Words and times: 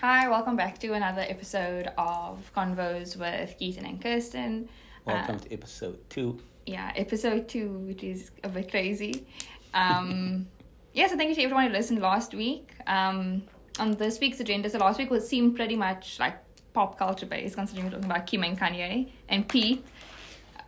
Hi, 0.00 0.28
welcome 0.28 0.56
back 0.56 0.78
to 0.80 0.92
another 0.92 1.22
episode 1.22 1.88
of 1.96 2.50
Convos 2.54 3.16
with 3.16 3.56
Keaton 3.58 3.86
and 3.86 4.00
Kirsten. 4.00 4.68
Welcome 5.04 5.38
to 5.40 5.52
episode 5.52 5.98
two. 6.10 6.38
Yeah, 6.66 6.92
episode 6.96 7.48
two, 7.48 7.68
which 7.70 8.02
is 8.02 8.30
a 8.44 8.48
bit 8.48 8.70
crazy. 8.70 9.26
Um, 9.72 10.46
yeah, 10.92 11.06
so 11.06 11.16
thank 11.16 11.30
you 11.30 11.36
to 11.36 11.42
everyone 11.42 11.66
who 11.68 11.72
listened 11.72 12.00
last 12.00 12.34
week. 12.34 12.74
Um, 12.86 13.42
on 13.78 13.92
this 13.92 14.20
week's 14.20 14.40
agenda, 14.40 14.68
so 14.68 14.78
last 14.78 14.98
week 14.98 15.10
was 15.10 15.26
seemed 15.28 15.56
pretty 15.56 15.76
much 15.76 16.18
like 16.18 16.36
pop 16.72 16.98
culture 16.98 17.26
based, 17.26 17.54
considering 17.54 17.86
we're 17.86 17.92
talking 17.92 18.10
about 18.10 18.26
Kim 18.26 18.44
and 18.44 18.58
Kanye 18.58 19.08
and 19.28 19.48
Pete. 19.48 19.84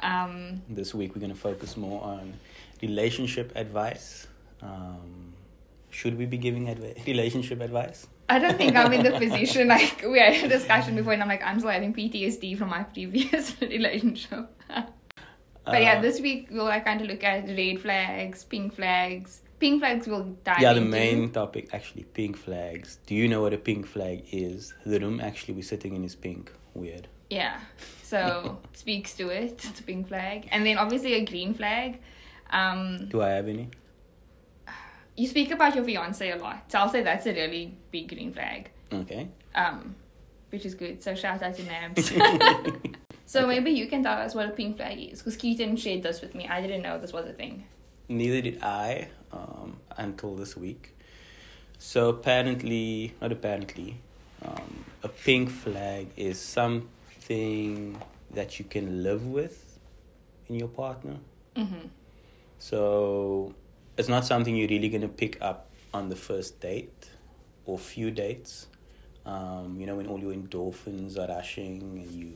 Um, 0.02 0.62
This 0.68 0.94
week 0.94 1.14
we're 1.14 1.20
going 1.20 1.32
to 1.34 1.38
focus 1.38 1.76
more 1.76 2.02
on 2.02 2.32
relationship 2.80 3.52
advice. 3.56 4.26
Um, 4.62 5.34
should 5.90 6.16
we 6.16 6.24
be 6.26 6.38
giving 6.38 6.68
adv- 6.68 6.94
relationship 7.06 7.60
advice? 7.60 8.06
I 8.28 8.38
don't 8.38 8.56
think 8.58 8.76
I'm 8.76 8.92
in 8.92 9.02
the 9.02 9.12
position 9.24 9.68
like 9.68 10.04
we 10.06 10.18
had 10.18 10.44
a 10.44 10.48
discussion 10.48 10.94
before, 10.96 11.12
and 11.14 11.22
I'm 11.22 11.28
like 11.28 11.42
I'm 11.42 11.58
still 11.58 11.70
having 11.70 11.94
PTSD 11.94 12.56
from 12.58 12.68
my 12.70 12.82
previous 12.84 13.58
relationship. 13.60 14.46
but 14.68 15.82
yeah, 15.82 15.98
Uh, 15.98 16.00
this 16.02 16.20
week 16.20 16.48
we'll 16.50 16.64
like 16.64 16.84
kind 16.84 17.00
of 17.00 17.06
look 17.08 17.24
at 17.24 17.46
red 17.48 17.80
flags, 17.80 18.44
pink 18.44 18.74
flags. 18.74 19.42
Pink 19.58 19.80
flags 19.80 20.06
will 20.06 20.24
dive 20.44 20.60
Yeah, 20.60 20.72
the 20.74 20.78
into. 20.80 20.90
main 20.90 21.30
topic 21.30 21.70
actually 21.72 22.04
pink 22.04 22.36
flags. 22.36 22.98
Do 23.06 23.14
you 23.14 23.26
know 23.28 23.40
what 23.42 23.52
a 23.52 23.58
pink 23.58 23.86
flag 23.86 24.22
is? 24.30 24.72
The 24.86 25.00
room 25.00 25.20
actually 25.20 25.54
we're 25.54 25.62
sitting 25.62 25.96
in 25.96 26.04
is 26.04 26.14
pink. 26.14 26.52
Weird. 26.74 27.08
Yeah, 27.30 27.58
so 28.02 28.58
speaks 28.74 29.14
to 29.14 29.28
it. 29.30 29.64
It's 29.68 29.80
a 29.80 29.82
pink 29.82 30.08
flag, 30.08 30.48
and 30.52 30.64
then 30.64 30.78
obviously 30.78 31.14
a 31.14 31.24
green 31.24 31.54
flag. 31.54 32.00
Um, 32.50 33.08
Do 33.08 33.20
I 33.22 33.30
have 33.30 33.48
any? 33.48 33.68
You 35.18 35.26
speak 35.26 35.50
about 35.50 35.74
your 35.74 35.84
fiance 35.84 36.30
a 36.30 36.36
lot, 36.36 36.70
so 36.70 36.78
I'll 36.78 36.88
say 36.88 37.02
that's 37.02 37.26
a 37.26 37.32
really 37.32 37.76
big 37.90 38.08
green 38.08 38.32
flag. 38.32 38.70
Okay. 38.92 39.28
Um, 39.54 39.96
which 40.50 40.64
is 40.64 40.74
good. 40.74 41.02
So 41.02 41.14
shout 41.16 41.42
out 41.42 41.56
to 41.56 41.64
Nabs. 41.64 42.12
so 43.26 43.46
maybe 43.46 43.72
you 43.72 43.88
can 43.88 44.04
tell 44.04 44.16
us 44.16 44.34
what 44.34 44.46
a 44.46 44.50
pink 44.50 44.76
flag 44.76 44.98
is, 45.00 45.18
because 45.18 45.36
Keaton 45.36 45.76
shared 45.76 46.04
this 46.04 46.20
with 46.20 46.36
me. 46.36 46.46
I 46.46 46.62
didn't 46.62 46.82
know 46.82 46.98
this 46.98 47.12
was 47.12 47.26
a 47.26 47.32
thing. 47.32 47.64
Neither 48.08 48.40
did 48.40 48.62
I 48.62 49.08
um, 49.32 49.78
until 49.96 50.36
this 50.36 50.56
week. 50.56 50.96
So 51.78 52.10
apparently, 52.10 53.14
not 53.20 53.32
apparently, 53.32 54.00
um, 54.44 54.84
a 55.02 55.08
pink 55.08 55.50
flag 55.50 56.08
is 56.16 56.40
something 56.40 58.00
that 58.34 58.58
you 58.60 58.64
can 58.64 59.02
live 59.02 59.26
with 59.26 59.78
in 60.48 60.54
your 60.54 60.68
partner. 60.68 61.16
Mm-hmm. 61.56 61.88
So 62.58 63.54
it's 63.98 64.08
not 64.08 64.24
something 64.24 64.54
you're 64.56 64.68
really 64.68 64.88
gonna 64.88 65.08
pick 65.08 65.36
up 65.42 65.66
on 65.92 66.08
the 66.08 66.16
first 66.16 66.60
date 66.60 67.10
or 67.66 67.78
few 67.78 68.10
dates. 68.10 68.66
Um, 69.26 69.76
you 69.78 69.86
know 69.86 69.96
when 69.96 70.06
all 70.06 70.18
your 70.20 70.32
endorphins 70.32 71.18
are 71.18 71.28
rushing 71.28 71.82
and 71.82 72.10
you 72.12 72.32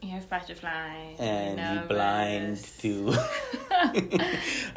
You 0.00 0.10
have 0.16 0.28
butterflies. 0.30 1.16
and 1.18 1.58
you're 1.58 1.86
blind 1.86 2.48
nervous. 2.54 2.78
to 2.78 3.14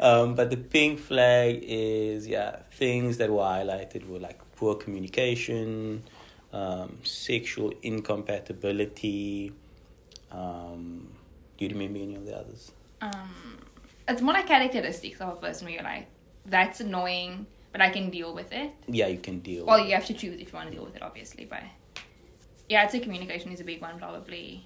um, 0.00 0.34
but 0.34 0.50
the 0.50 0.56
pink 0.56 0.98
flag 0.98 1.60
is 1.62 2.26
yeah 2.26 2.56
things 2.72 3.16
that 3.18 3.30
were 3.30 3.42
highlighted 3.42 4.06
were 4.08 4.18
like 4.18 4.38
poor 4.56 4.74
communication 4.74 6.02
um, 6.52 6.98
sexual 7.04 7.72
incompatibility 7.82 9.52
um, 10.30 11.08
do 11.56 11.64
you 11.64 11.70
remember 11.72 11.98
any 11.98 12.16
of 12.16 12.24
the 12.26 12.36
others 12.36 12.72
Um, 13.00 13.58
it's 14.08 14.20
more 14.22 14.34
like 14.34 14.46
characteristics 14.46 15.20
of 15.20 15.28
a 15.28 15.36
person 15.36 15.66
where 15.66 15.74
you're 15.74 15.82
like, 15.82 16.06
that's 16.48 16.80
annoying, 16.80 17.46
but 17.72 17.80
I 17.80 17.90
can 17.90 18.10
deal 18.10 18.34
with 18.34 18.52
it. 18.52 18.70
yeah 18.88 19.06
you 19.08 19.18
can 19.18 19.40
deal 19.40 19.66
Well, 19.66 19.84
you 19.84 19.94
have 19.94 20.06
to 20.06 20.14
choose 20.14 20.40
if 20.40 20.52
you 20.52 20.56
want 20.56 20.68
to 20.70 20.74
deal 20.74 20.84
with 20.84 20.96
it, 20.96 21.02
obviously, 21.02 21.44
but 21.44 21.62
yeah, 22.68 22.82
I'd 22.82 22.90
say 22.90 23.00
communication 23.00 23.52
is 23.52 23.60
a 23.60 23.64
big 23.64 23.80
one, 23.80 23.98
probably. 23.98 24.64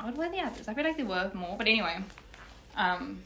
What 0.00 0.16
were 0.16 0.28
the 0.28 0.40
others? 0.40 0.68
I 0.68 0.74
feel 0.74 0.84
like 0.84 0.96
they 0.98 1.02
were 1.02 1.30
more, 1.34 1.56
but 1.56 1.66
anyway. 1.66 1.96
Um, 2.76 3.20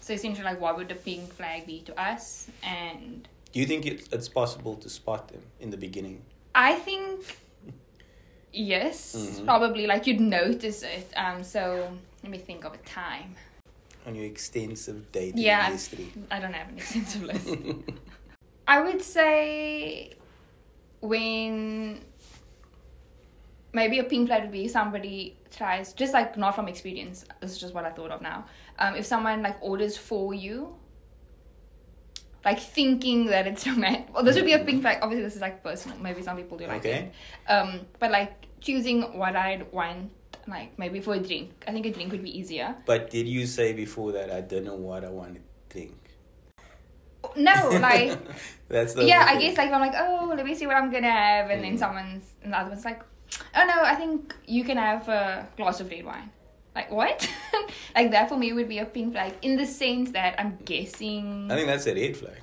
so 0.00 0.14
essentially, 0.14 0.44
like, 0.44 0.58
what 0.58 0.76
would 0.78 0.88
the 0.88 0.94
pink 0.94 1.30
flag 1.34 1.66
be 1.66 1.80
to 1.82 2.00
us? 2.00 2.48
And 2.62 3.28
do 3.52 3.60
you 3.60 3.66
think 3.66 3.84
it's, 3.84 4.08
it's 4.08 4.28
possible 4.28 4.76
to 4.76 4.88
spot 4.88 5.28
them 5.28 5.42
in 5.60 5.70
the 5.70 5.76
beginning 5.76 6.22
I 6.54 6.74
think 6.76 7.38
yes, 8.52 9.14
Mhm. 9.14 9.44
probably 9.44 9.86
like 9.86 10.06
you'd 10.06 10.20
notice 10.20 10.82
it. 10.82 11.12
Um, 11.16 11.44
so 11.44 11.90
let 12.22 12.30
me 12.32 12.38
think 12.38 12.64
of 12.64 12.72
a 12.74 12.78
time. 12.78 13.36
On 14.06 14.14
your 14.14 14.24
extensive 14.24 15.10
dating 15.12 15.38
Yeah. 15.40 15.70
history 15.70 16.12
I 16.30 16.40
don't 16.40 16.52
have 16.52 16.68
an 16.68 16.76
extensive 16.82 17.22
list. 17.22 17.48
I 18.68 18.80
would 18.82 19.02
say 19.02 20.12
when 21.00 22.00
maybe 23.72 23.98
a 23.98 24.04
pink 24.04 24.28
flag 24.28 24.42
would 24.42 24.52
be 24.52 24.68
somebody 24.68 25.36
tries 25.50 25.92
just 25.92 26.12
like 26.12 26.36
not 26.36 26.54
from 26.54 26.68
experience. 26.68 27.24
This 27.40 27.52
is 27.52 27.58
just 27.58 27.74
what 27.74 27.84
I 27.84 27.90
thought 27.90 28.10
of 28.10 28.20
now. 28.22 28.46
Um, 28.78 28.94
if 28.96 29.06
someone 29.06 29.42
like 29.42 29.56
orders 29.60 29.96
for 29.96 30.34
you, 30.34 30.74
like 32.44 32.58
thinking 32.60 33.26
that 33.26 33.46
it's 33.46 33.66
romantic. 33.66 34.12
Well, 34.14 34.22
this 34.24 34.36
would 34.36 34.44
be 34.44 34.52
a 34.54 34.60
pink 34.64 34.82
flag. 34.82 34.98
Obviously, 35.02 35.24
this 35.24 35.34
is 35.36 35.40
like 35.42 35.62
personal. 35.62 35.98
Maybe 35.98 36.22
some 36.22 36.36
people 36.36 36.56
do 36.56 36.66
like 36.66 36.78
Okay. 36.80 37.12
it. 37.48 37.50
Um, 37.50 37.80
but 37.98 38.10
like 38.10 38.46
choosing 38.60 39.02
what 39.18 39.36
I'd 39.36 39.70
want, 39.72 40.10
like 40.50 40.78
maybe 40.78 41.00
for 41.00 41.14
a 41.14 41.20
drink. 41.20 41.50
I 41.66 41.72
think 41.72 41.86
a 41.86 41.92
drink 41.92 42.12
would 42.12 42.22
be 42.22 42.36
easier. 42.38 42.74
but 42.86 43.10
did 43.10 43.26
you 43.28 43.46
say 43.46 43.72
before 43.72 44.12
that 44.12 44.30
i 44.30 44.40
don't 44.40 44.64
know 44.64 44.74
what 44.74 45.04
i 45.04 45.08
want 45.08 45.34
to 45.36 45.40
drink 45.72 45.96
No, 47.36 47.52
like. 47.80 48.18
that's 48.68 48.94
the 48.94 49.04
yeah, 49.04 49.24
I 49.28 49.38
guess 49.38 49.56
like 49.56 49.68
if 49.68 49.74
I'm 49.74 49.80
like, 49.80 49.94
oh, 49.96 50.32
let 50.36 50.44
me 50.44 50.54
see 50.54 50.66
what 50.66 50.76
I'm 50.76 50.90
gonna 50.90 51.10
have, 51.10 51.50
and 51.50 51.62
then 51.62 51.74
Mm. 51.76 51.78
someone's 51.78 52.24
and 52.42 52.52
the 52.52 52.58
other 52.58 52.70
one's 52.70 52.84
like, 52.84 53.00
oh 53.54 53.64
no, 53.66 53.76
I 53.82 53.94
think 53.94 54.34
you 54.46 54.64
can 54.64 54.76
have 54.78 55.08
a 55.08 55.46
glass 55.56 55.80
of 55.80 55.90
red 55.90 56.04
wine. 56.04 56.30
Like 56.74 56.90
what? 56.90 57.28
like 57.94 58.10
that 58.12 58.28
for 58.30 58.36
me 58.36 58.52
would 58.52 58.68
be 58.68 58.78
a 58.78 58.86
pink 58.86 59.12
flag 59.12 59.34
in 59.42 59.56
the 59.56 59.66
sense 59.66 60.10
that 60.12 60.40
I'm 60.40 60.58
guessing. 60.64 61.50
I 61.50 61.56
think 61.56 61.68
that's 61.68 61.86
a 61.86 61.94
red 61.94 62.16
flag. 62.16 62.40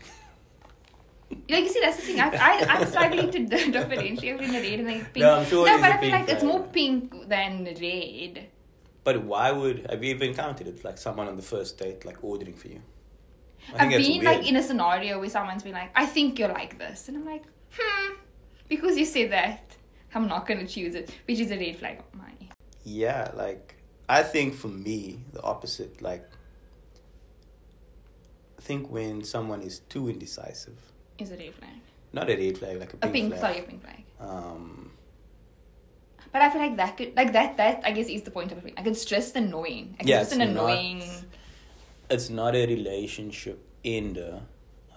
Like 1.30 1.64
you 1.64 1.70
see, 1.70 1.80
that's 1.82 1.98
the 1.98 2.04
thing. 2.04 2.20
I, 2.20 2.30
I 2.30 2.66
I'm 2.70 2.88
struggling 2.88 3.32
to 3.32 3.46
differentiate 3.72 4.38
between 4.38 4.54
the 4.54 4.70
red 4.70 4.80
and 4.80 4.88
the 4.88 4.94
pink. 4.94 5.18
No, 5.18 5.36
I'm 5.36 5.46
sure 5.46 5.66
No, 5.66 5.78
but 5.80 5.92
I 5.92 5.98
feel 5.98 6.12
like 6.12 6.30
it's 6.30 6.44
more 6.44 6.64
pink 6.64 7.28
than 7.28 7.66
red. 7.82 8.48
But 9.04 9.24
why 9.24 9.52
would 9.52 9.88
have 9.90 10.04
you 10.04 10.14
ever 10.16 10.26
encountered 10.26 10.68
it? 10.68 10.84
Like 10.84 10.98
someone 10.98 11.28
on 11.28 11.36
the 11.36 11.42
first 11.42 11.78
date, 11.78 12.06
like 12.06 12.24
ordering 12.24 12.56
for 12.56 12.68
you. 12.68 12.82
I 13.74 13.86
I've 13.86 13.90
been 13.90 14.24
like 14.24 14.48
in 14.48 14.56
a 14.56 14.64
scenario 14.64 15.20
where 15.20 15.30
someone's 15.30 15.64
been 15.64 15.74
like, 15.74 15.92
I 15.96 16.06
think 16.06 16.40
you're 16.40 16.50
like 16.50 16.78
this, 16.78 17.08
and 17.08 17.18
I'm 17.18 17.26
like, 17.26 17.44
hmm, 17.78 18.14
because 18.70 18.98
you 18.98 19.06
said 19.06 19.32
that, 19.32 19.76
I'm 20.16 20.28
not 20.28 20.48
gonna 20.48 20.68
choose 20.68 20.96
it, 20.96 21.14
which 21.26 21.40
is 21.40 21.52
a 21.52 21.58
red 21.58 21.76
flag 21.76 22.00
of 22.00 22.16
mine. 22.16 22.50
Yeah, 22.84 23.32
like 23.36 23.76
I 24.08 24.24
think 24.24 24.56
for 24.56 24.70
me 24.70 25.20
the 25.34 25.42
opposite. 25.42 26.02
Like 26.02 26.26
I 28.58 28.62
think 28.62 28.90
when 28.90 29.24
someone 29.24 29.62
is 29.62 29.80
too 29.80 30.10
indecisive, 30.10 30.80
Is 31.20 31.32
it 31.32 31.40
a 31.40 31.44
red 31.46 31.56
flag. 31.56 31.70
not 32.14 32.30
a 32.30 32.36
red 32.36 32.58
flag, 32.58 32.80
like 32.80 32.94
a 32.94 32.98
A 32.98 33.00
pink, 33.00 33.14
pink, 33.14 33.30
flag. 33.30 33.42
sorry, 33.42 33.60
a 33.60 33.64
pink 33.64 33.82
flag. 33.84 34.04
Um, 34.20 34.92
But 36.32 36.42
I 36.42 36.50
feel 36.52 36.62
like 36.62 36.78
that 36.78 36.98
could, 36.98 37.16
like 37.16 37.32
that, 37.34 37.58
that 37.58 37.82
I 37.84 37.92
guess 37.92 38.08
is 38.10 38.22
the 38.24 38.32
point 38.32 38.52
of 38.52 38.58
a 38.60 38.62
pink. 38.62 38.78
Like 38.78 38.88
it's 38.88 39.06
just 39.06 39.36
annoying. 39.36 39.96
Yeah, 40.04 40.22
it's 40.22 40.32
an 40.34 40.40
not- 40.40 40.50
annoying. 40.50 41.04
it's 42.10 42.30
not 42.30 42.56
a 42.56 42.66
relationship 42.68 43.60
ender, 43.84 44.42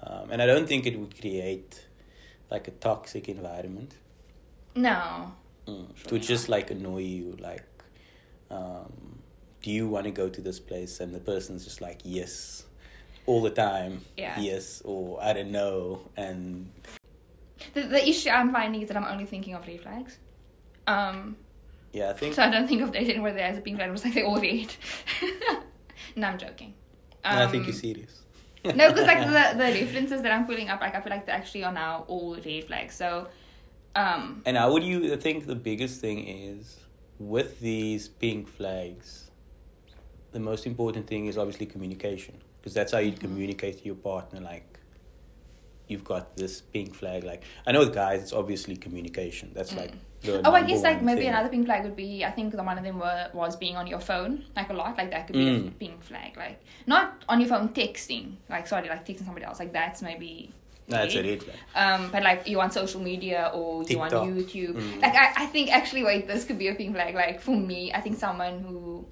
um, 0.02 0.30
and 0.30 0.40
I 0.42 0.46
don't 0.46 0.66
think 0.66 0.86
it 0.86 0.98
would 0.98 1.18
create 1.20 1.86
like 2.50 2.66
a 2.68 2.72
toxic 2.72 3.28
environment. 3.28 3.94
No. 4.74 5.32
Mm. 5.66 5.96
Sure 5.96 6.08
To 6.10 6.14
not. 6.16 6.24
just 6.24 6.48
like 6.48 6.70
annoy 6.70 7.02
you, 7.02 7.36
like, 7.38 7.64
um, 8.50 8.92
do 9.62 9.70
you 9.70 9.88
want 9.88 10.04
to 10.04 10.10
go 10.10 10.28
to 10.28 10.40
this 10.40 10.58
place? 10.58 11.00
And 11.00 11.14
the 11.14 11.20
person's 11.20 11.64
just 11.64 11.80
like, 11.80 12.00
yes, 12.04 12.64
all 13.30 13.40
the 13.40 13.50
time, 13.50 13.92
Yeah. 14.16 14.40
yes, 14.40 14.82
or 14.84 15.22
I 15.22 15.32
don't 15.32 15.52
know, 15.52 16.00
and 16.16 16.68
The, 17.74 17.82
the 17.82 18.02
issue 18.08 18.30
I'm 18.30 18.50
finding 18.52 18.82
is 18.82 18.88
that 18.88 18.96
I'm 18.96 19.04
only 19.14 19.24
thinking 19.24 19.54
of 19.54 19.64
red 19.68 19.80
flags. 19.82 20.18
Um, 20.88 21.36
yeah, 21.92 22.10
I 22.10 22.14
think 22.14 22.34
so 22.34 22.42
I 22.42 22.50
don't 22.50 22.66
think 22.66 22.82
of 22.82 22.90
dating 22.90 23.22
where 23.22 23.32
there's 23.32 23.58
a 23.58 23.60
pink 23.60 23.76
flag. 23.76 23.88
It 23.88 23.92
was 23.92 24.04
like 24.04 24.14
they 24.14 24.24
all 24.24 24.40
red. 24.40 24.74
no, 26.16 26.26
I'm 26.26 26.38
joking. 26.38 26.74
Um, 27.24 27.38
I 27.38 27.46
think 27.46 27.66
you're 27.66 27.82
serious. 27.88 28.22
no, 28.64 28.84
because 28.90 29.06
like 29.12 29.22
the 29.36 29.44
the 29.62 29.68
references 29.80 30.22
that 30.22 30.32
I'm 30.32 30.44
pulling 30.46 30.68
up, 30.72 30.80
like 30.80 30.94
I 30.96 31.00
feel 31.00 31.12
like 31.16 31.26
they 31.26 31.32
actually 31.40 31.64
are 31.68 31.72
now 31.72 32.04
all 32.08 32.36
red 32.44 32.64
flags. 32.64 32.94
So, 32.96 33.28
um, 33.94 34.42
And 34.46 34.56
how 34.56 34.72
would 34.72 34.82
you 34.82 35.12
I 35.12 35.18
think 35.26 35.46
the 35.46 35.60
biggest 35.70 36.00
thing 36.00 36.18
is 36.26 36.80
with 37.20 37.60
these 37.60 38.08
pink 38.08 38.48
flags, 38.48 39.30
the 40.32 40.40
most 40.40 40.66
important 40.66 41.06
thing 41.06 41.26
is 41.26 41.38
obviously 41.38 41.66
communication 41.66 42.36
because 42.60 42.74
that's 42.74 42.92
how 42.92 42.98
you 42.98 43.12
Mm-hmm. 43.12 43.20
communicate 43.20 43.78
to 43.78 43.84
your 43.84 43.94
partner. 43.96 44.40
Like, 44.40 44.78
you've 45.88 46.04
got 46.04 46.36
this 46.36 46.60
pink 46.60 46.94
flag. 46.94 47.24
Like, 47.24 47.42
I 47.66 47.72
know 47.72 47.80
with 47.80 47.92
guys, 47.94 48.22
it's 48.22 48.32
obviously 48.32 48.76
communication. 48.76 49.50
That's 49.54 49.74
like 49.74 49.92
Oh, 50.44 50.52
I 50.52 50.62
guess 50.64 50.82
like 50.82 51.00
maybe 51.02 51.22
thing. 51.22 51.30
another 51.30 51.48
pink 51.48 51.64
flag 51.64 51.82
would 51.82 51.96
be 51.96 52.26
I 52.26 52.30
think 52.30 52.54
the 52.54 52.62
one 52.62 52.76
of 52.76 52.84
them 52.84 52.98
were 52.98 53.30
was 53.32 53.56
being 53.56 53.76
on 53.78 53.86
your 53.86 54.00
phone 54.00 54.44
like 54.54 54.68
a 54.68 54.74
lot 54.74 54.98
like 54.98 55.10
that 55.12 55.26
could 55.26 55.32
be 55.34 55.48
a 55.48 55.52
Mm. 55.60 55.78
pink 55.78 56.02
flag 56.02 56.36
like 56.36 56.60
not 56.86 57.24
on 57.26 57.40
your 57.40 57.48
phone 57.48 57.70
texting 57.70 58.34
like 58.50 58.66
sorry 58.66 58.86
like 58.90 59.06
texting 59.06 59.24
somebody 59.24 59.46
else 59.46 59.58
like 59.58 59.72
that's 59.72 60.02
maybe 60.02 60.52
That's 60.88 61.14
a 61.14 61.22
yet. 61.22 61.24
red 61.24 61.42
flag. 61.44 61.56
Um, 61.74 62.10
but 62.12 62.22
like 62.22 62.46
you 62.46 62.60
on 62.60 62.70
social 62.70 63.00
media 63.00 63.50
or 63.54 63.82
you 63.84 63.98
on 63.98 64.10
YouTube. 64.10 64.74
Mm. 64.74 65.00
Like 65.00 65.14
I, 65.14 65.44
I 65.44 65.46
think 65.46 65.70
actually 65.72 66.04
wait, 66.04 66.26
this 66.26 66.44
could 66.44 66.58
be 66.58 66.68
a 66.68 66.74
pink 66.74 66.94
flag. 66.94 67.14
Like 67.14 67.40
for 67.40 67.56
me, 67.56 67.90
I 67.94 68.02
think 68.02 68.18
someone 68.18 68.60
who 68.60 69.06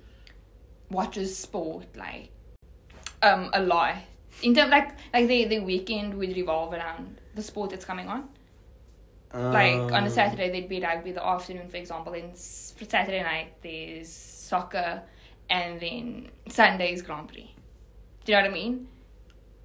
watches 0.91 1.37
sport 1.39 1.87
like 1.97 2.29
um 3.23 3.51
a 3.53 3.63
lot. 3.63 3.97
In 4.43 4.55
terms 4.55 4.71
like 4.71 4.91
like 5.13 5.29
the 5.29 5.45
the 5.47 5.61
weekend 5.61 6.15
would 6.15 6.35
revolve 6.37 6.73
around 6.73 7.21
the 7.35 7.43
sport 7.43 7.71
that's 7.71 7.85
coming 7.85 8.09
on. 8.09 8.29
Like 9.51 9.93
on 9.93 10.07
a 10.07 10.11
Um, 10.11 10.11
Saturday 10.11 10.51
there'd 10.51 10.69
be 10.69 10.81
rugby 10.81 11.13
the 11.13 11.25
afternoon, 11.25 11.69
for 11.69 11.77
example. 11.77 12.13
Then 12.13 12.31
for 12.33 12.85
Saturday 12.85 13.23
night 13.23 13.55
there's 13.63 14.11
soccer, 14.13 15.03
and 15.49 15.81
then 15.81 16.31
Sunday 16.49 16.93
is 16.93 17.03
Grand 17.03 17.29
Prix. 17.29 17.55
Do 18.25 18.33
you 18.33 18.39
know 18.39 18.43
what 18.43 18.51
I 18.51 18.55
mean? 18.55 18.89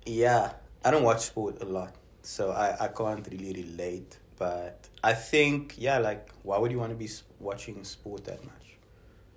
Yeah, 0.05 0.53
I 0.83 0.91
don't 0.91 1.03
watch 1.03 1.21
sport 1.21 1.61
a 1.61 1.65
lot, 1.65 1.95
so 2.21 2.51
I, 2.51 2.85
I 2.85 2.87
can't 2.89 3.25
really 3.31 3.53
relate. 3.53 4.17
But 4.37 4.89
I 5.03 5.13
think, 5.13 5.75
yeah, 5.77 5.99
like, 5.99 6.29
why 6.43 6.57
would 6.57 6.71
you 6.71 6.79
want 6.79 6.91
to 6.91 6.97
be 6.97 7.09
watching 7.39 7.83
sport 7.83 8.25
that 8.25 8.43
much? 8.43 8.77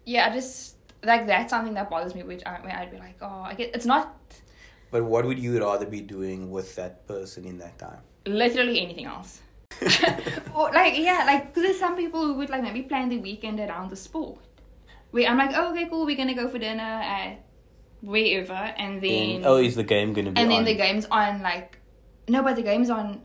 Yeah, 0.04 0.28
I 0.28 0.34
just 0.34 0.75
like 1.04 1.26
that's 1.26 1.50
something 1.50 1.75
that 1.75 1.90
bothers 1.90 2.14
me. 2.14 2.22
Which 2.22 2.43
i 2.46 2.56
i'd 2.56 2.90
be 2.90 2.98
like, 2.98 3.16
oh, 3.20 3.40
I 3.40 3.54
get 3.54 3.75
it's 3.75 3.87
not 3.87 4.14
But 4.90 5.04
what 5.04 5.25
would 5.25 5.38
you 5.38 5.58
rather 5.60 5.87
be 5.87 6.00
doing 6.00 6.50
with 6.50 6.75
that 6.76 7.06
person 7.06 7.44
in 7.44 7.58
that 7.58 7.78
time? 7.78 8.00
literally 8.26 8.81
anything 8.81 9.06
else. 9.06 9.40
or 10.54 10.70
like 10.72 10.98
yeah, 10.98 11.25
like 11.26 11.48
because 11.48 11.62
there's 11.62 11.78
some 11.78 11.96
people 11.96 12.25
who 12.25 12.34
would 12.34 12.50
like 12.50 12.62
maybe 12.62 12.82
plan 12.82 13.08
the 13.08 13.19
weekend 13.19 13.60
around 13.60 13.90
the 13.90 13.96
sport. 13.96 14.38
Where 15.10 15.28
I'm 15.28 15.38
like, 15.38 15.52
oh, 15.54 15.70
okay, 15.72 15.87
cool, 15.88 16.04
we're 16.04 16.16
gonna 16.16 16.34
go 16.34 16.48
for 16.48 16.58
dinner 16.58 16.82
at 16.82 17.44
wherever, 18.02 18.52
and 18.52 19.02
then 19.02 19.42
oh, 19.44 19.56
is 19.56 19.75
the 19.75 19.84
game 19.84 20.12
going 20.12 20.26
to 20.26 20.31
be 20.32 20.40
and 20.40 20.50
then 20.50 20.58
on? 20.58 20.64
the 20.64 20.75
game's 20.75 21.06
on 21.06 21.42
like 21.42 21.78
no, 22.28 22.42
but 22.42 22.56
the 22.56 22.62
game's 22.62 22.90
on. 22.90 23.22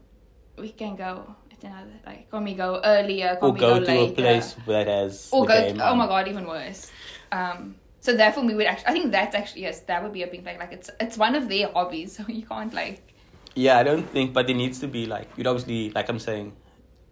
We 0.57 0.69
can 0.69 0.95
go 0.95 1.35
at 1.51 1.63
another 1.63 1.94
like 2.06 2.29
can 2.29 2.44
we 2.44 2.53
go 2.53 2.81
earlier? 2.83 3.35
Can 3.38 3.50
or 3.50 3.51
we 3.53 3.59
go, 3.59 3.79
go, 3.79 3.85
to 3.85 3.91
later? 3.91 4.12
a 4.12 4.15
place 4.15 4.56
that 4.67 4.88
has 4.88 5.29
or 5.31 5.45
the 5.45 5.53
go. 5.53 5.62
game 5.62 5.81
oh 5.81 5.91
on. 5.91 5.97
my 5.97 6.07
god, 6.07 6.27
even 6.27 6.45
worse. 6.47 6.91
Um, 7.31 7.75
so 8.01 8.15
therefore, 8.15 8.45
we 8.45 8.55
would 8.55 8.65
actually. 8.65 8.87
I 8.87 8.91
think 8.91 9.11
that's 9.11 9.35
actually 9.35 9.61
yes, 9.61 9.81
that 9.81 10.01
would 10.03 10.13
be 10.13 10.23
a 10.23 10.27
big 10.27 10.43
thing. 10.43 10.57
Like 10.57 10.71
it's 10.73 10.89
it's 10.99 11.17
one 11.17 11.35
of 11.35 11.47
their 11.47 11.71
hobbies, 11.71 12.15
so 12.17 12.23
you 12.27 12.45
can't 12.45 12.73
like. 12.73 13.13
Yeah, 13.53 13.77
I 13.79 13.83
don't 13.83 14.09
think, 14.09 14.33
but 14.33 14.49
it 14.49 14.53
needs 14.53 14.79
to 14.79 14.87
be 14.87 15.05
like, 15.07 15.27
you'd 15.35 15.45
obviously, 15.45 15.89
like 15.89 16.07
I'm 16.07 16.19
saying, 16.19 16.53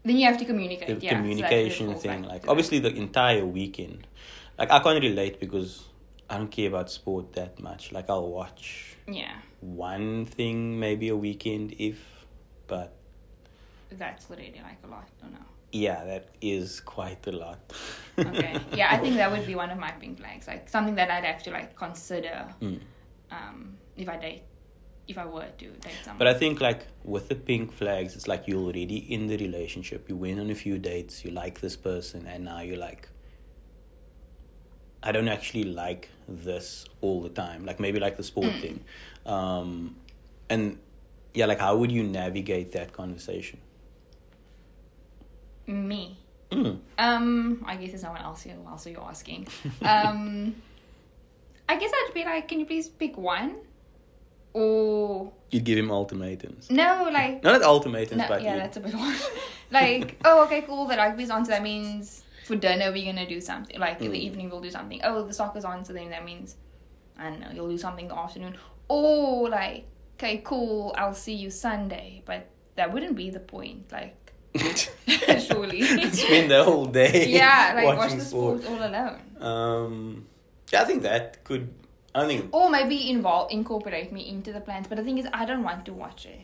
Then 0.04 0.16
you 0.16 0.25
have 0.25 0.38
to 0.38 0.45
communicate. 0.45 0.88
the 0.88 1.06
yeah, 1.06 1.16
communication 1.16 1.88
falls 1.88 2.01
thing. 2.01 2.24
Like, 2.24 2.48
obviously, 2.48 2.80
the 2.80 2.95
entire 2.95 3.45
weekend. 3.45 4.07
Like, 4.57 4.71
I 4.71 4.80
can't 4.80 5.04
relate 5.04 5.42
because 5.42 5.83
I 6.30 6.38
don't 6.38 6.50
care 6.50 6.69
about 6.69 6.89
sport 6.92 7.33
that 7.33 7.60
much. 7.60 7.92
Like, 7.92 8.10
I'll 8.10 8.30
watch. 8.30 8.95
Yeah, 9.06 9.33
one 9.60 10.25
thing 10.25 10.80
maybe 10.80 11.10
a 11.10 11.16
weekend 11.16 11.75
if, 11.77 12.00
but 12.68 12.94
that's 13.92 14.30
already 14.30 14.62
like 14.63 14.77
a 14.83 14.88
lot. 14.88 15.10
I 15.19 15.24
don't 15.24 15.33
know. 15.33 15.45
Yeah, 15.71 16.04
that 16.06 16.30
is 16.42 16.80
quite 16.80 17.25
a 17.27 17.31
lot. 17.31 17.60
Okay. 18.18 18.60
yeah, 18.74 18.88
I 18.92 18.98
think 18.98 19.16
that 19.21 19.31
would 19.31 19.45
be 19.48 19.56
one 19.56 19.69
of 19.69 19.77
my 19.77 19.92
pink 19.92 20.18
flags. 20.19 20.48
Like 20.48 20.68
something 20.69 20.95
that 20.95 21.10
I'd 21.12 21.24
have 21.25 21.44
to 21.44 21.51
like 21.51 21.75
consider 21.75 22.54
Mm. 22.62 22.80
um, 23.31 23.77
if 23.95 24.10
I 24.10 24.18
date, 24.18 24.44
if 25.07 25.18
I 25.18 25.25
were 25.25 25.48
to 25.57 25.66
date 25.66 25.92
someone. 26.04 26.18
But 26.19 26.27
I 26.27 26.33
think 26.33 26.60
like 26.62 26.88
with 27.04 27.30
the 27.30 27.36
pink 27.36 27.71
flags, 27.71 28.16
it's 28.16 28.27
like 28.27 28.48
you're 28.48 28.60
already 28.62 28.98
in 29.13 29.27
the 29.27 29.38
relationship. 29.38 30.10
You 30.10 30.16
went 30.16 30.39
on 30.39 30.50
a 30.50 30.56
few 30.56 30.77
dates. 30.77 31.24
You 31.25 31.31
like 31.31 31.62
this 31.62 31.75
person, 31.75 32.27
and 32.27 32.45
now 32.45 32.62
you're 32.62 32.77
like, 32.77 33.07
I 35.01 35.12
don't 35.12 35.30
actually 35.30 35.63
like 35.63 36.10
this 36.27 36.86
all 37.01 37.21
the 37.21 37.30
time. 37.30 37.66
Like 37.66 37.80
maybe 37.80 38.00
like 38.00 38.18
the 38.18 38.24
sport 38.24 38.48
Mm. 38.54 38.62
thing, 38.62 38.86
um, 39.25 39.95
and 40.50 40.77
yeah, 41.33 41.45
like 41.45 41.60
how 41.60 41.75
would 41.77 41.92
you 41.92 42.04
navigate 42.04 42.71
that 42.74 42.92
conversation? 42.92 43.60
Me. 45.69 46.19
Mm. 46.51 46.80
Um, 46.98 47.63
I 47.68 47.75
guess 47.75 47.89
there's 47.92 48.04
no 48.04 48.12
one 48.12 48.21
else 48.21 48.42
here. 48.42 48.56
Who 48.56 48.68
else 48.68 48.88
are 48.88 48.89
you 48.89 49.01
asking? 49.07 49.48
Um, 49.83 50.56
I 51.68 51.77
guess 51.77 51.92
I'd 51.94 52.12
be 52.13 52.24
like, 52.25 52.48
can 52.48 52.60
you 52.60 52.66
please 52.66 52.89
pick 52.89 53.18
one, 53.18 53.57
or 54.54 55.31
You'd 55.51 55.63
give 55.63 55.77
him 55.77 55.92
ultimatums. 55.92 56.69
no, 56.69 57.10
like 57.12 57.44
Not 57.44 57.62
ultimatums, 57.62 58.18
no, 58.19 58.27
but 58.27 58.42
yeah, 58.42 58.54
you- 58.56 58.60
that's 58.60 58.77
a 58.77 58.80
bit 58.80 58.94
one. 59.06 59.16
like, 59.71 60.19
oh, 60.25 60.44
okay, 60.45 60.62
cool. 60.62 60.86
The 60.88 60.98
rugby's 60.98 61.30
on, 61.30 61.45
so 61.45 61.51
that 61.51 61.63
means 61.63 62.24
for 62.45 62.56
dinner 62.56 62.92
we're 62.92 63.06
gonna 63.06 63.27
do 63.27 63.39
something. 63.42 63.80
Like 63.80 64.01
in 64.01 64.12
the 64.12 64.18
Mm. 64.18 64.21
evening 64.21 64.50
we'll 64.50 64.62
do 64.62 64.71
something. 64.71 65.01
Oh, 65.04 65.24
the 65.25 65.33
soccer's 65.33 65.66
on, 65.66 65.86
so 65.86 65.94
then 65.94 66.10
that 66.10 66.25
means 66.25 66.56
I 67.18 67.30
don't 67.30 67.39
know. 67.42 67.50
You'll 67.54 67.69
do 67.69 67.77
something 67.77 68.06
in 68.06 68.10
the 68.10 68.18
afternoon, 68.18 68.57
or 68.88 69.50
like, 69.50 69.86
okay, 70.18 70.42
cool. 70.44 70.94
I'll 70.98 71.13
see 71.13 71.33
you 71.36 71.50
Sunday, 71.51 72.24
but 72.25 72.48
that 72.75 72.92
wouldn't 72.94 73.16
be 73.16 73.30
the 73.30 73.39
point. 73.42 73.92
Like, 73.92 74.16
surely. 74.56 75.81
spend 76.12 76.51
the 76.51 76.63
whole 76.63 76.86
day. 76.86 77.28
yeah, 77.28 77.74
like 77.75 77.86
watch 77.86 77.98
watching 77.98 78.18
the 78.19 78.25
sport 78.25 78.66
all 78.66 78.75
alone. 78.84 79.19
Um, 79.40 80.25
yeah, 80.72 80.81
I 80.81 80.86
think 80.86 81.04
that 81.04 81.44
could. 81.44 81.74
I 82.16 82.25
think 82.25 82.50
Or 82.54 82.69
maybe 82.69 83.10
involve 83.12 83.51
incorporate 83.51 84.12
me 84.12 84.28
into 84.30 84.51
the 84.51 84.60
plans. 84.62 84.88
But 84.88 84.98
the 84.98 85.04
thing 85.04 85.19
is, 85.19 85.28
I 85.31 85.46
don't 85.46 85.63
want 85.63 85.86
to 85.86 85.94
watch 85.94 86.25
it. 86.25 86.40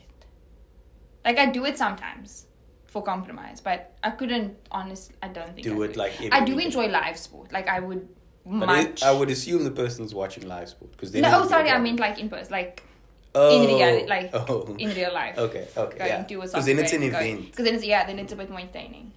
Like 1.24 1.40
I 1.40 1.48
do 1.48 1.66
it 1.66 1.78
sometimes 1.78 2.46
for 2.86 3.02
compromise, 3.04 3.62
but 3.62 3.98
I 4.04 4.12
couldn't. 4.12 4.56
Honestly, 4.72 5.16
I 5.24 5.28
don't 5.30 5.54
think 5.56 5.64
do 5.64 5.82
I 5.82 5.86
it 5.86 5.88
could. 5.90 5.98
like. 5.98 6.14
I 6.32 6.46
do 6.46 6.58
enjoy 6.60 6.88
live 6.88 7.18
sport. 7.18 7.52
Like 7.52 7.68
I 7.68 7.80
would 7.80 8.08
But 8.46 8.68
much. 8.68 9.02
it, 9.02 9.04
I 9.04 9.12
would 9.12 9.32
assume 9.32 9.64
the 9.64 9.72
person's 9.72 10.14
watching 10.14 10.48
live 10.48 10.70
sport 10.70 10.92
because 10.92 11.12
then. 11.12 11.24
no, 11.24 11.42
oh, 11.44 11.48
sorry. 11.48 11.70
I 11.72 11.80
meant 11.80 12.00
like 12.00 12.20
in 12.20 12.30
person, 12.30 12.52
like 12.52 12.84
oh, 13.36 13.62
in 13.62 13.68
reality, 13.68 14.08
like 14.08 14.30
oh. 14.34 14.76
in 14.80 14.90
real 14.96 15.14
life. 15.14 15.38
Okay, 15.38 15.68
okay, 15.78 15.98
Going 15.98 16.10
yeah. 16.10 16.24
to 16.24 16.36
a 16.42 16.46
Because 16.48 16.66
then 16.66 16.80
it's 16.80 16.94
an 16.94 17.04
event. 17.04 17.52
Because 17.52 17.66
then 17.66 17.76
it's 17.76 17.86
yeah, 17.86 18.06
then 18.08 18.18
it's 18.20 18.34
a 18.34 18.36
bit 18.36 18.50
more 18.50 18.60
entertaining 18.60 19.12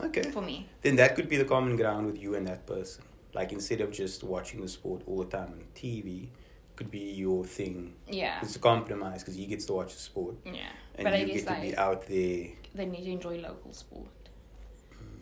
Okay. 0.00 0.22
for 0.30 0.42
me. 0.42 0.66
Then 0.82 0.96
that 0.96 1.14
could 1.16 1.28
be 1.28 1.36
the 1.36 1.44
common 1.44 1.76
ground 1.76 2.06
with 2.06 2.18
you 2.20 2.34
and 2.34 2.46
that 2.46 2.66
person. 2.66 3.04
Like 3.34 3.52
instead 3.52 3.80
of 3.80 3.90
just 3.92 4.22
watching 4.24 4.60
the 4.60 4.68
sport 4.68 5.02
all 5.06 5.18
the 5.24 5.30
time 5.36 5.48
on 5.52 5.64
TV, 5.74 6.28
could 6.76 6.90
be 6.90 7.00
your 7.24 7.44
thing. 7.44 7.94
Yeah, 8.08 8.38
It's 8.42 8.54
a 8.56 8.60
compromise 8.60 9.22
because 9.22 9.34
he 9.34 9.46
gets 9.46 9.64
to 9.66 9.72
watch 9.72 9.92
the 9.94 9.98
sport 10.00 10.36
yeah. 10.44 10.70
and 10.94 11.04
but 11.04 11.12
I 11.12 11.18
you 11.18 11.26
guess 11.26 11.42
get 11.42 11.46
to 11.46 11.52
like 11.54 11.62
be 11.62 11.76
out 11.76 12.02
there. 12.06 12.46
they 12.74 12.86
need 12.86 13.04
to 13.04 13.10
enjoy 13.10 13.38
local 13.40 13.72
sport. 13.72 14.08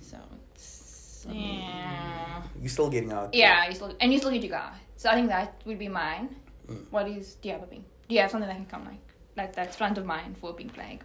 So 0.01 0.19
it's 0.55 1.27
I 1.29 1.33
mean, 1.33 1.59
yeah. 1.59 2.43
You're 2.61 2.69
still 2.69 2.91
getting 2.91 3.11
out. 3.11 3.33
there. 3.33 3.41
Yeah, 3.41 3.69
you 3.69 3.75
still 3.75 3.97
and 3.99 4.13
you 4.13 4.19
still 4.19 4.31
get 4.31 4.43
to 4.43 4.49
go. 4.49 4.63
So 4.97 5.09
I 5.11 5.15
think 5.15 5.29
that 5.29 5.63
would 5.65 5.79
be 5.79 5.89
mine. 5.89 6.37
Mm. 6.71 6.87
What 6.91 7.09
is 7.09 7.37
the 7.43 7.53
other 7.53 7.67
pink? 7.67 7.85
Do 8.09 8.15
you 8.15 8.21
have 8.21 8.31
something 8.31 8.49
that 8.49 8.57
can 8.57 8.67
come 8.67 8.85
like 8.85 9.01
like 9.37 9.55
that's 9.55 9.77
front 9.77 9.99
of 9.99 10.07
mind 10.07 10.39
for 10.39 10.53
being 10.53 10.71
pink? 10.71 11.03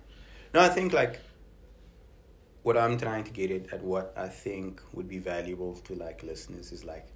No, 0.53 0.61
I 0.61 0.69
think 0.69 0.93
like 0.93 1.19
what 2.63 2.77
I'm 2.77 2.97
trying 2.97 3.23
to 3.23 3.31
get 3.31 3.49
at, 3.51 3.73
at 3.73 3.83
what 3.83 4.13
I 4.15 4.27
think 4.27 4.81
would 4.93 5.07
be 5.09 5.17
valuable 5.17 5.75
to 5.75 5.95
like 5.95 6.21
listeners 6.23 6.71
is 6.71 6.85
like 6.85 7.07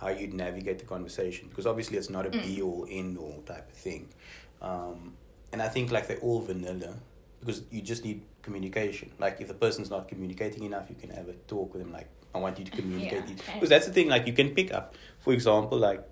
how 0.00 0.08
you'd 0.08 0.34
navigate 0.34 0.78
the 0.78 0.84
conversation 0.84 1.48
because 1.48 1.66
obviously 1.66 1.96
it's 1.98 2.10
not 2.10 2.26
a 2.26 2.30
Mm. 2.30 2.42
be 2.42 2.62
all 2.62 2.86
end 2.88 3.18
all 3.18 3.42
type 3.46 3.68
of 3.70 3.76
thing, 3.76 4.08
um, 4.62 5.14
and 5.52 5.60
I 5.62 5.68
think 5.68 5.90
like 5.90 6.06
they're 6.08 6.18
all 6.18 6.40
vanilla 6.40 6.94
because 7.40 7.62
you 7.70 7.82
just 7.82 8.04
need 8.04 8.22
communication. 8.42 9.10
Like 9.18 9.40
if 9.40 9.48
the 9.48 9.54
person's 9.54 9.90
not 9.90 10.08
communicating 10.08 10.62
enough, 10.64 10.88
you 10.88 10.96
can 10.96 11.10
have 11.10 11.28
a 11.28 11.34
talk 11.48 11.72
with 11.74 11.82
them. 11.82 11.92
Like 11.92 12.08
I 12.34 12.38
want 12.38 12.58
you 12.58 12.64
to 12.64 12.70
communicate 12.80 13.24
Yeah. 13.28 13.54
because 13.54 13.68
that's 13.68 13.86
the 13.86 13.92
thing. 13.92 14.08
Like 14.08 14.26
you 14.26 14.32
can 14.32 14.54
pick 14.54 14.72
up, 14.72 14.94
for 15.18 15.32
example, 15.32 15.76
like 15.78 16.02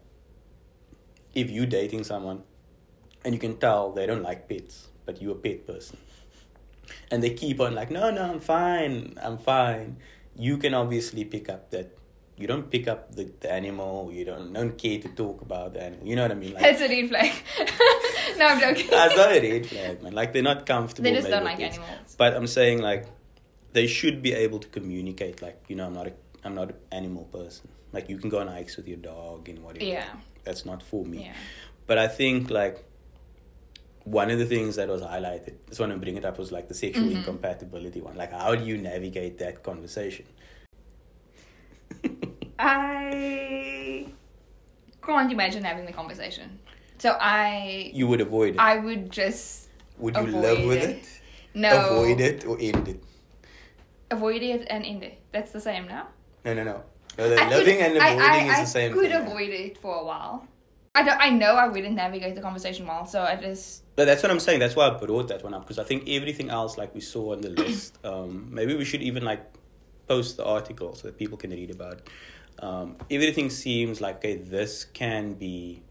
if 1.34 1.50
you're 1.50 1.66
dating 1.66 2.04
someone 2.04 2.42
and 3.24 3.34
you 3.34 3.40
can 3.40 3.56
tell 3.58 3.92
they 3.92 4.06
don't 4.06 4.22
like 4.22 4.48
pets, 4.48 4.88
but 5.06 5.20
you're 5.22 5.32
a 5.32 5.38
pet 5.38 5.66
person 5.66 5.96
and 7.10 7.22
they 7.22 7.30
keep 7.30 7.60
on 7.60 7.74
like 7.74 7.90
no 7.90 8.10
no 8.10 8.22
i'm 8.32 8.40
fine 8.40 9.14
i'm 9.22 9.38
fine 9.38 9.96
you 10.36 10.58
can 10.58 10.74
obviously 10.74 11.24
pick 11.24 11.48
up 11.48 11.70
that 11.70 11.96
you 12.36 12.46
don't 12.46 12.70
pick 12.70 12.88
up 12.88 13.14
the, 13.14 13.30
the 13.40 13.50
animal 13.50 14.10
you 14.12 14.24
don't 14.24 14.52
don't 14.52 14.76
care 14.76 14.98
to 14.98 15.08
talk 15.10 15.40
about 15.42 15.72
the 15.74 15.82
animal 15.82 16.06
you 16.06 16.16
know 16.16 16.22
what 16.22 16.32
i 16.32 16.34
mean 16.34 16.52
like 16.56 16.62
That's 16.62 16.80
a 16.82 16.88
red 16.88 17.08
flag. 17.08 17.32
no, 18.38 18.46
I'm 18.46 18.60
joking. 18.60 18.86
that's 18.90 19.16
not 19.16 19.32
a 19.32 19.40
red 19.52 19.66
flag 19.66 20.02
man 20.02 20.12
like 20.12 20.32
they're 20.32 20.42
not 20.42 20.66
comfortable 20.66 21.04
they 21.08 21.14
just 21.16 21.28
don't 21.28 21.44
like 21.44 21.58
pets. 21.58 21.78
animals. 21.78 22.14
but 22.18 22.34
i'm 22.34 22.46
saying 22.48 22.80
like 22.82 23.06
they 23.72 23.86
should 23.86 24.20
be 24.20 24.32
able 24.34 24.58
to 24.58 24.68
communicate 24.68 25.40
like 25.40 25.62
you 25.68 25.76
know 25.76 25.86
i'm 25.86 25.94
not 25.94 26.08
a 26.08 26.12
i'm 26.44 26.54
not 26.54 26.70
an 26.70 26.76
animal 26.90 27.24
person 27.26 27.68
like 27.92 28.08
you 28.10 28.18
can 28.18 28.28
go 28.28 28.40
on 28.40 28.48
hikes 28.48 28.76
with 28.76 28.88
your 28.88 28.98
dog 28.98 29.48
and 29.48 29.62
whatever 29.62 29.84
Yeah. 29.84 30.04
that's 30.44 30.66
not 30.66 30.82
for 30.82 31.04
me 31.04 31.24
Yeah. 31.26 31.32
but 31.86 31.96
I 31.98 32.08
think 32.08 32.50
like 32.50 32.84
one 34.04 34.30
of 34.30 34.38
the 34.38 34.46
things 34.46 34.76
that 34.76 34.88
was 34.88 35.02
highlighted, 35.02 35.54
just 35.68 35.80
want 35.80 35.92
to 35.92 35.98
bring 35.98 36.16
it 36.16 36.24
up, 36.24 36.38
was 36.38 36.50
like 36.52 36.68
the 36.68 36.74
sexual 36.74 37.04
Mhm. 37.08 37.16
incompatibility 37.18 38.00
one. 38.00 38.16
Like, 38.16 38.32
how 38.32 38.54
do 38.54 38.64
you 38.64 38.76
navigate 38.78 39.38
that 39.38 39.62
conversation? 39.62 40.26
I 42.58 44.06
can't 45.04 45.32
imagine 45.32 45.64
having 45.64 45.86
the 45.86 45.92
conversation. 45.92 46.58
So 46.98 47.16
I 47.20 47.90
you 47.92 48.06
would 48.06 48.20
avoid 48.20 48.54
it. 48.54 48.60
I 48.60 48.78
would 48.78 49.10
just 49.10 49.68
would 49.98 50.16
you 50.16 50.22
live 50.22 50.64
with 50.66 50.78
it. 50.82 50.90
it? 50.90 51.08
no 51.54 51.70
Avoid 52.00 52.20
it 52.20 52.44
or 52.46 52.56
end 52.60 52.88
it? 52.88 53.02
avoid 54.10 54.42
it 54.42 54.66
and 54.70 54.84
end 54.84 55.02
it. 55.02 55.18
That's 55.32 55.52
the 55.52 55.60
same 55.60 55.86
now. 55.88 56.08
No, 56.44 56.54
no, 56.54 56.64
no. 56.64 56.82
No, 57.18 57.28
the 57.28 57.42
I 57.42 57.48
living 57.50 57.76
could- 57.78 57.86
and 57.96 58.02
I- 58.02 58.08
avoiding 58.10 58.50
I, 58.50 58.52
is 58.54 58.60
the 58.60 58.66
same 58.66 58.90
I 58.92 58.94
could 58.94 59.10
thing. 59.10 59.26
avoid 59.26 59.50
it 59.50 59.78
for 59.78 59.96
a 59.96 60.04
while. 60.04 60.46
I 60.94 61.02
don't. 61.04 61.18
I 61.18 61.30
know 61.30 61.54
I 61.54 61.68
wouldn't 61.68 61.94
navigate 61.94 62.34
the 62.34 62.42
conversation 62.42 62.86
well, 62.86 63.06
so 63.06 63.22
I 63.22 63.36
just. 63.36 63.82
But 63.96 64.04
that's 64.04 64.22
what 64.22 64.30
I'm 64.30 64.40
saying. 64.40 64.60
That's 64.60 64.76
why 64.76 64.88
I 64.88 64.90
brought 64.90 65.28
that 65.28 65.42
one 65.42 65.54
up 65.54 65.62
because 65.62 65.78
I 65.78 65.84
think 65.84 66.08
everything 66.08 66.50
else, 66.50 66.76
like 66.76 66.94
we 66.94 67.00
saw 67.00 67.32
on 67.32 67.40
the 67.40 67.48
list, 67.62 67.98
um, 68.04 68.48
maybe 68.50 68.74
we 68.74 68.84
should 68.84 69.02
even 69.02 69.24
like 69.24 69.42
post 70.06 70.36
the 70.36 70.44
article 70.44 70.94
so 70.94 71.08
that 71.08 71.16
people 71.18 71.38
can 71.38 71.50
read 71.50 71.70
about. 71.70 71.94
It. 71.94 72.08
Um, 72.58 72.96
everything 73.10 73.48
seems 73.48 74.00
like 74.02 74.16
okay, 74.16 74.36
this 74.36 74.84
can 74.84 75.32
be 75.32 75.82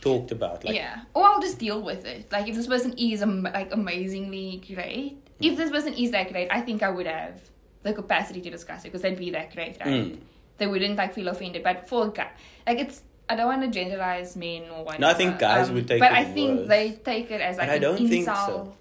talked 0.00 0.32
about. 0.32 0.64
Like, 0.64 0.74
yeah, 0.74 1.02
or 1.12 1.24
I'll 1.24 1.40
just 1.40 1.58
deal 1.58 1.82
with 1.82 2.06
it. 2.06 2.32
Like 2.32 2.48
if 2.48 2.54
this 2.54 2.66
person 2.66 2.94
is 2.96 3.20
am- 3.20 3.42
like 3.42 3.72
amazingly 3.72 4.62
great, 4.66 5.18
if 5.40 5.58
this 5.58 5.70
person 5.70 5.92
is 5.92 6.10
that 6.12 6.32
great, 6.32 6.48
I 6.50 6.62
think 6.62 6.82
I 6.82 6.88
would 6.88 7.06
have 7.06 7.38
the 7.82 7.92
capacity 7.92 8.40
to 8.40 8.50
discuss 8.50 8.80
it 8.80 8.84
because 8.84 9.02
they'd 9.02 9.18
be 9.18 9.30
that 9.32 9.54
great, 9.54 9.76
right? 9.80 9.88
Mm. 9.88 10.18
They 10.56 10.66
wouldn't 10.66 10.96
like 10.96 11.14
feel 11.14 11.28
offended. 11.28 11.62
But 11.62 11.86
for 11.86 12.06
a 12.06 12.10
guy, 12.10 12.30
like 12.66 12.78
it's. 12.78 13.02
I 13.28 13.36
don't 13.36 13.46
want 13.46 13.62
to 13.62 13.68
generalize 13.68 14.36
men 14.36 14.64
or 14.70 14.84
whatever. 14.84 15.02
No, 15.02 15.08
I 15.08 15.14
think 15.14 15.38
guys 15.38 15.70
would 15.70 15.86
take 15.86 15.98
it 15.98 16.00
more. 16.00 16.08
but 16.10 16.16
I 16.18 16.24
think 16.24 16.60
worse. 16.60 16.68
they 16.68 16.92
take 16.92 17.30
it 17.30 17.40
as 17.40 17.58
like 17.58 17.68
I 17.68 17.78
don't 17.78 17.98
think 17.98 18.12
insult. 18.12 18.46
so. 18.66 18.74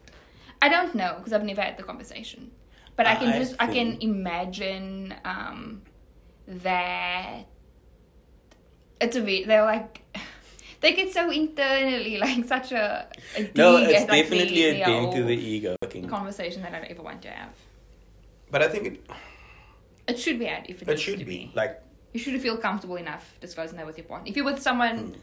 I 0.61 0.69
don't 0.69 0.95
know 0.95 1.15
because 1.17 1.33
I've 1.33 1.43
never 1.43 1.61
had 1.61 1.77
the 1.77 1.83
conversation. 1.83 2.51
But 2.95 3.05
I 3.05 3.15
can 3.15 3.27
I 3.29 3.39
just 3.39 3.55
I 3.59 3.67
can 3.67 3.97
imagine 4.01 5.13
um, 5.23 5.83
that 6.47 7.45
it's 8.99 9.15
a 9.15 9.21
bit 9.21 9.47
they're 9.47 9.63
like 9.65 10.01
they 10.81 10.93
get 10.93 11.13
so 11.13 11.29
internally 11.29 12.17
like 12.17 12.45
such 12.45 12.71
a, 12.71 13.07
a 13.35 13.51
No, 13.55 13.77
it's 13.77 13.93
at, 13.93 14.09
like, 14.09 14.23
definitely 14.23 14.55
the, 14.55 14.69
a 14.69 14.73
the 14.73 14.79
dent 14.79 15.15
to 15.15 15.23
the 15.23 15.35
ego. 15.35 15.75
Conversation 16.09 16.61
that 16.63 16.73
I 16.73 16.79
don't 16.79 16.89
ever 16.91 17.03
want 17.03 17.21
to 17.23 17.29
have. 17.29 17.49
But 18.49 18.61
I 18.63 18.69
think 18.69 18.87
it, 18.87 19.05
It 20.07 20.17
should 20.19 20.39
be 20.39 20.45
had 20.45 20.65
if 20.69 20.81
it, 20.81 20.87
it 20.87 20.91
needs 20.91 21.01
should 21.01 21.19
to 21.19 21.25
be 21.25 21.37
be. 21.47 21.51
like 21.53 21.81
You 22.17 22.23
should 22.23 22.41
feel 22.41 22.57
comfortable 22.57 22.95
enough 22.95 23.35
disclosing 23.41 23.77
that 23.77 23.85
with 23.85 23.97
your 23.99 24.07
partner. 24.07 24.27
If 24.27 24.35
you're 24.35 24.45
with 24.45 24.59
someone 24.59 24.97
Hmm. 24.97 25.13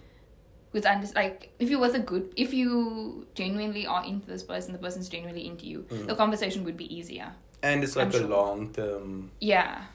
who's 0.72 0.86
under, 0.86 1.08
like, 1.14 1.52
if 1.58 1.68
you're 1.70 1.80
with 1.80 1.96
a 1.96 1.98
good, 1.98 2.32
if 2.36 2.54
you 2.54 3.26
genuinely 3.34 3.84
are 3.84 4.04
into 4.04 4.26
this 4.28 4.44
person, 4.44 4.72
the 4.72 4.78
person's 4.78 5.08
genuinely 5.08 5.44
into 5.46 5.66
you, 5.66 5.80
Hmm. 5.90 6.06
the 6.06 6.14
conversation 6.14 6.62
would 6.64 6.76
be 6.76 6.88
easier. 6.98 7.32
and 7.64 7.82
it's 7.82 7.96
like 7.96 8.08
I'm 8.08 8.14
a 8.14 8.18
sure. 8.18 8.28
long 8.28 8.72
term. 8.74 9.30
Yeah, 9.40 9.86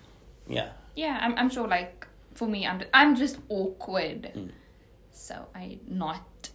Yeah. 0.48 0.70
yeah. 0.96 1.20
I'm, 1.22 1.34
I'm 1.38 1.50
sure. 1.52 1.68
Like 1.68 2.08
for 2.34 2.48
me, 2.48 2.66
I'm 2.66 2.82
I'm 2.94 3.16
just 3.16 3.38
awkward, 3.48 4.22
Mm. 4.36 4.52
so 5.12 5.36
I 5.54 5.78
not. 5.88 6.50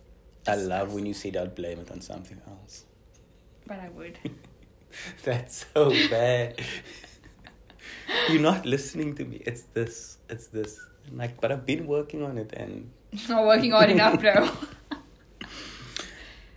I 0.47 0.57
love 0.57 0.93
when 0.93 1.07
you 1.07 1.15
say 1.15 1.29
I'd 1.43 1.55
blame 1.55 1.79
it 1.79 1.91
on 1.93 2.01
something 2.01 2.41
else. 2.49 2.85
But 3.67 3.79
I 3.79 3.89
would. 3.97 4.19
That's 5.23 5.65
so 5.73 5.91
bad. 6.11 6.61
You're 8.31 8.41
not 8.43 8.65
listening 8.67 9.15
to 9.17 9.25
me. 9.25 9.43
It's 9.47 9.63
this. 9.75 10.19
It's 10.29 10.47
this. 10.49 10.81
I'm 11.09 11.19
like, 11.19 11.41
but 11.41 11.53
I've 11.53 11.67
been 11.67 11.87
working 11.87 12.23
on 12.23 12.39
it 12.39 12.53
and 12.55 12.91
not 13.29 13.45
working 13.47 13.73
hard 13.73 13.91
enough, 13.91 14.21
though. 14.21 14.51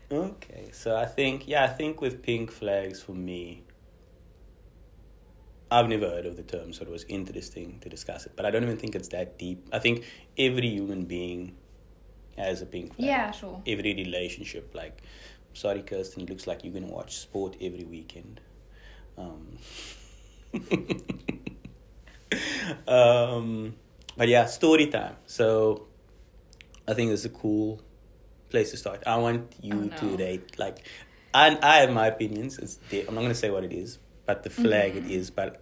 Okay, 0.09 0.69
so 0.71 0.95
I 0.95 1.05
think 1.05 1.47
yeah, 1.49 1.65
I 1.65 1.67
think 1.67 1.99
with 1.99 2.23
pink 2.23 2.49
flags 2.49 3.01
for 3.01 3.11
me, 3.11 3.63
I've 5.69 5.89
never 5.89 6.07
heard 6.09 6.25
of 6.25 6.37
the 6.37 6.43
term, 6.43 6.71
so 6.71 6.83
it 6.83 6.89
was 6.89 7.03
interesting 7.09 7.79
to 7.81 7.89
discuss 7.89 8.25
it. 8.25 8.31
But 8.37 8.45
I 8.45 8.51
don't 8.51 8.63
even 8.63 8.77
think 8.77 8.95
it's 8.95 9.09
that 9.09 9.37
deep. 9.37 9.67
I 9.73 9.79
think 9.79 10.05
every 10.37 10.69
human 10.69 11.03
being 11.03 11.57
has 12.37 12.61
a 12.61 12.65
pink 12.65 12.95
flag. 12.95 13.05
yeah, 13.05 13.31
sure. 13.31 13.61
Every 13.67 13.93
relationship, 13.95 14.73
like, 14.73 15.01
sorry, 15.53 15.81
Kirsten, 15.81 16.23
it 16.23 16.29
looks 16.29 16.47
like 16.47 16.63
you're 16.63 16.73
gonna 16.73 16.87
watch 16.87 17.17
sport 17.17 17.57
every 17.59 17.83
weekend. 17.83 18.39
Um, 19.17 19.57
um, 22.87 23.75
but 24.15 24.27
yeah, 24.27 24.45
story 24.45 24.87
time. 24.87 25.15
So 25.25 25.87
I 26.87 26.93
think 26.93 27.11
it's 27.11 27.25
a 27.25 27.29
cool 27.29 27.81
place 28.49 28.71
to 28.71 28.77
start. 28.77 29.03
I 29.05 29.17
want 29.17 29.55
you 29.61 29.91
Oh, 29.93 29.95
to 29.97 30.05
no. 30.11 30.17
rate 30.17 30.57
like, 30.57 30.85
and 31.33 31.59
I 31.63 31.77
have 31.77 31.91
my 31.91 32.07
opinions. 32.07 32.57
It's 32.59 32.77
the, 32.89 33.05
I'm 33.07 33.15
not 33.15 33.21
gonna 33.21 33.35
say 33.35 33.49
what 33.49 33.63
it 33.63 33.73
is, 33.73 33.99
but 34.25 34.43
the 34.43 34.49
flag 34.49 34.95
Mm-hmm. 34.95 35.05
it 35.05 35.11
is. 35.11 35.31
But 35.31 35.61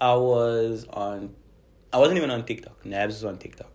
I 0.00 0.14
was 0.14 0.86
on, 0.90 1.34
I 1.92 1.98
wasn't 1.98 2.18
even 2.18 2.30
on 2.30 2.44
TikTok. 2.44 2.84
Nabs 2.84 3.14
was 3.14 3.24
on 3.24 3.38
TikTok, 3.38 3.70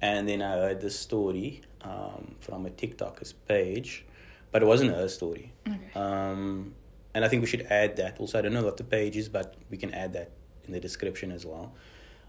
and 0.00 0.28
then 0.28 0.40
I 0.42 0.52
heard 0.52 0.80
this 0.80 0.98
story 0.98 1.62
um, 1.82 2.36
from 2.40 2.64
a 2.66 2.70
TikToker's 2.70 3.32
page, 3.32 4.04
but 4.52 4.62
it 4.62 4.66
wasn't 4.66 4.92
her 4.94 5.08
story. 5.08 5.52
Okay. 5.66 5.90
Um, 6.00 6.74
and 7.16 7.24
I 7.24 7.28
think 7.28 7.40
we 7.40 7.46
should 7.46 7.62
add 7.70 7.96
that. 7.96 8.20
Also, 8.20 8.38
I 8.38 8.42
don't 8.42 8.52
know 8.52 8.62
what 8.62 8.76
the 8.76 8.84
page 8.84 9.16
is, 9.16 9.30
but 9.30 9.56
we 9.70 9.78
can 9.78 9.94
add 9.94 10.12
that 10.12 10.32
in 10.66 10.72
the 10.74 10.80
description 10.80 11.32
as 11.32 11.46
well. 11.46 11.72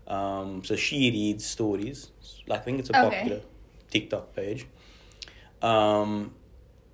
Um, 0.08 0.64
so 0.64 0.78
she 0.78 1.12
reads 1.12 1.46
stories. 1.46 2.12
Like, 2.48 2.62
I 2.62 2.64
think 2.64 2.80
it's 2.80 2.90
a 2.90 2.98
Okay. 2.98 3.10
popular 3.10 3.42
TikTok 3.92 4.34
page. 4.34 4.66
Um, 5.62 6.34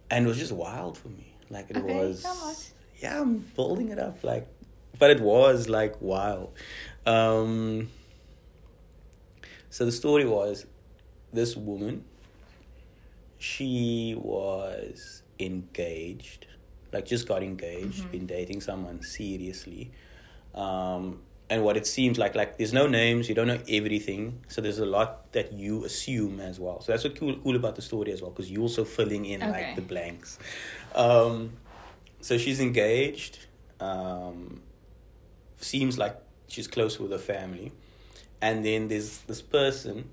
and 0.09 0.25
it 0.25 0.27
was 0.27 0.39
just 0.39 0.51
wild 0.51 0.97
for 0.97 1.09
me. 1.09 1.35
Like 1.51 1.69
it 1.69 1.77
Okay, 1.77 1.93
was. 1.93 2.73
Yeah, 2.99 3.21
I'm 3.21 3.37
building 3.55 3.89
it 3.89 3.99
up. 3.99 4.23
Like, 4.23 4.47
but 4.97 5.11
it 5.11 5.19
was 5.19 5.69
like 5.69 6.01
wild. 6.01 6.51
Um, 7.05 7.91
so 9.69 9.85
the 9.85 9.91
story 9.91 10.25
was, 10.25 10.65
this 11.31 11.55
woman. 11.55 12.05
She 13.37 14.15
was 14.17 15.21
engaged, 15.37 16.47
like 16.93 17.05
just 17.05 17.27
got 17.27 17.43
engaged, 17.43 18.09
been 18.11 18.25
dating 18.25 18.61
someone 18.61 19.01
seriously. 19.01 19.91
Um, 20.53 21.21
and 21.49 21.63
what 21.63 21.77
it 21.77 21.85
seems 21.85 22.17
like, 22.17 22.35
like 22.35 22.57
there's 22.57 22.73
no 22.73 22.87
names, 22.87 23.27
you 23.29 23.35
don't 23.35 23.47
know 23.47 23.59
everything, 23.69 24.43
so 24.47 24.61
there's 24.61 24.79
a 24.79 24.85
lot 24.85 25.31
that 25.33 25.53
you 25.53 25.83
assume 25.85 26.39
as 26.39 26.59
well. 26.59 26.81
So 26.81 26.91
that's 26.91 27.03
what 27.03 27.19
cool, 27.19 27.35
cool 27.43 27.55
about 27.55 27.75
the 27.75 27.81
story 27.81 28.11
as 28.11 28.21
well, 28.21 28.31
because 28.31 28.49
you're 28.49 28.61
also 28.61 28.83
filling 28.85 29.25
in 29.25 29.41
Okay. 29.41 29.51
like 29.51 29.75
the 29.75 29.81
blanks. 29.81 30.39
Um, 30.95 31.53
so 32.21 32.37
she's 32.37 32.59
engaged. 32.59 33.45
Um, 33.79 34.61
seems 35.57 35.97
like 35.97 36.15
she's 36.47 36.67
close 36.67 36.99
with 36.99 37.11
her 37.11 37.17
family, 37.17 37.71
and 38.41 38.63
then 38.65 38.87
there's 38.87 39.19
this 39.19 39.41
person 39.41 40.09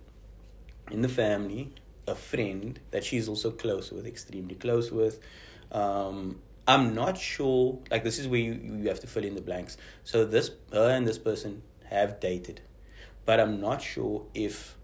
in 0.90 1.02
the 1.02 1.08
family, 1.08 1.72
a 2.06 2.14
friend 2.14 2.80
that 2.90 3.04
she's 3.04 3.28
also 3.28 3.50
close 3.50 3.92
with, 3.92 4.06
extremely 4.06 4.56
close 4.56 4.90
with. 4.90 5.20
Um, 5.70 6.40
I'm 6.72 6.94
not 6.94 7.16
sure. 7.18 7.78
Like 7.90 8.04
this 8.04 8.18
is 8.18 8.26
where 8.28 8.40
you, 8.40 8.52
you 8.82 8.88
have 8.88 9.00
to 9.00 9.06
fill 9.14 9.24
in 9.24 9.34
the 9.34 9.40
blanks. 9.50 9.76
So 10.04 10.24
this 10.24 10.50
her 10.72 10.90
and 10.90 11.06
this 11.06 11.18
person 11.18 11.62
have 11.94 12.20
dated, 12.20 12.60
but 13.26 13.36
I'm 13.40 13.60
not 13.60 13.82
sure 13.82 14.26
if 14.34 14.76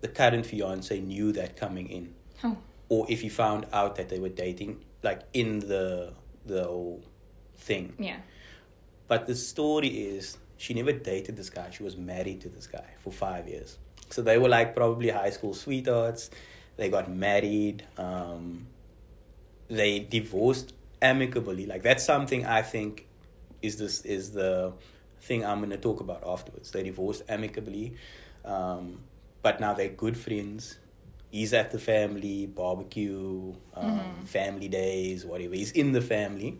the 0.00 0.08
current 0.08 0.46
fiance 0.46 0.98
knew 1.00 1.32
that 1.32 1.56
coming 1.56 1.88
in, 1.98 2.14
Oh, 2.44 2.56
or 2.88 3.06
if 3.08 3.20
he 3.22 3.28
found 3.28 3.66
out 3.72 3.96
that 3.96 4.08
they 4.10 4.20
were 4.20 4.34
dating, 4.46 4.84
like 5.02 5.20
in 5.32 5.60
the 5.60 6.12
the 6.44 6.62
whole 6.64 7.02
thing. 7.56 7.94
yeah. 7.98 8.18
But 9.08 9.26
the 9.26 9.34
story 9.34 9.88
is 9.88 10.36
she 10.56 10.74
never 10.74 10.92
dated 10.92 11.36
this 11.36 11.50
guy. 11.50 11.70
She 11.70 11.82
was 11.82 11.96
married 11.96 12.40
to 12.42 12.48
this 12.48 12.66
guy 12.66 12.88
for 13.02 13.12
five 13.12 13.48
years. 13.48 13.78
So 14.10 14.22
they 14.22 14.38
were 14.38 14.48
like 14.48 14.74
probably 14.76 15.10
high 15.10 15.30
school 15.30 15.54
sweethearts. 15.54 16.30
They 16.76 16.88
got 16.90 17.10
married. 17.10 17.84
Um, 17.98 18.66
they 19.68 20.00
divorced 20.00 20.72
amicably. 21.02 21.66
Like 21.66 21.82
that's 21.82 22.04
something 22.04 22.46
I 22.46 22.62
think 22.62 23.06
is 23.62 23.78
this 23.78 24.04
is 24.04 24.32
the 24.32 24.72
thing 25.20 25.44
I'm 25.44 25.60
gonna 25.60 25.76
talk 25.76 26.00
about 26.00 26.22
afterwards. 26.26 26.70
They 26.70 26.82
divorced 26.82 27.22
amicably, 27.28 27.94
um, 28.44 29.00
but 29.42 29.60
now 29.60 29.74
they're 29.74 29.88
good 29.88 30.16
friends. 30.16 30.78
He's 31.30 31.52
at 31.52 31.70
the 31.70 31.78
family 31.78 32.46
barbecue, 32.46 33.54
um, 33.74 34.24
family 34.24 34.68
days, 34.68 35.26
whatever. 35.26 35.54
He's 35.54 35.72
in 35.72 35.92
the 35.92 36.00
family. 36.00 36.58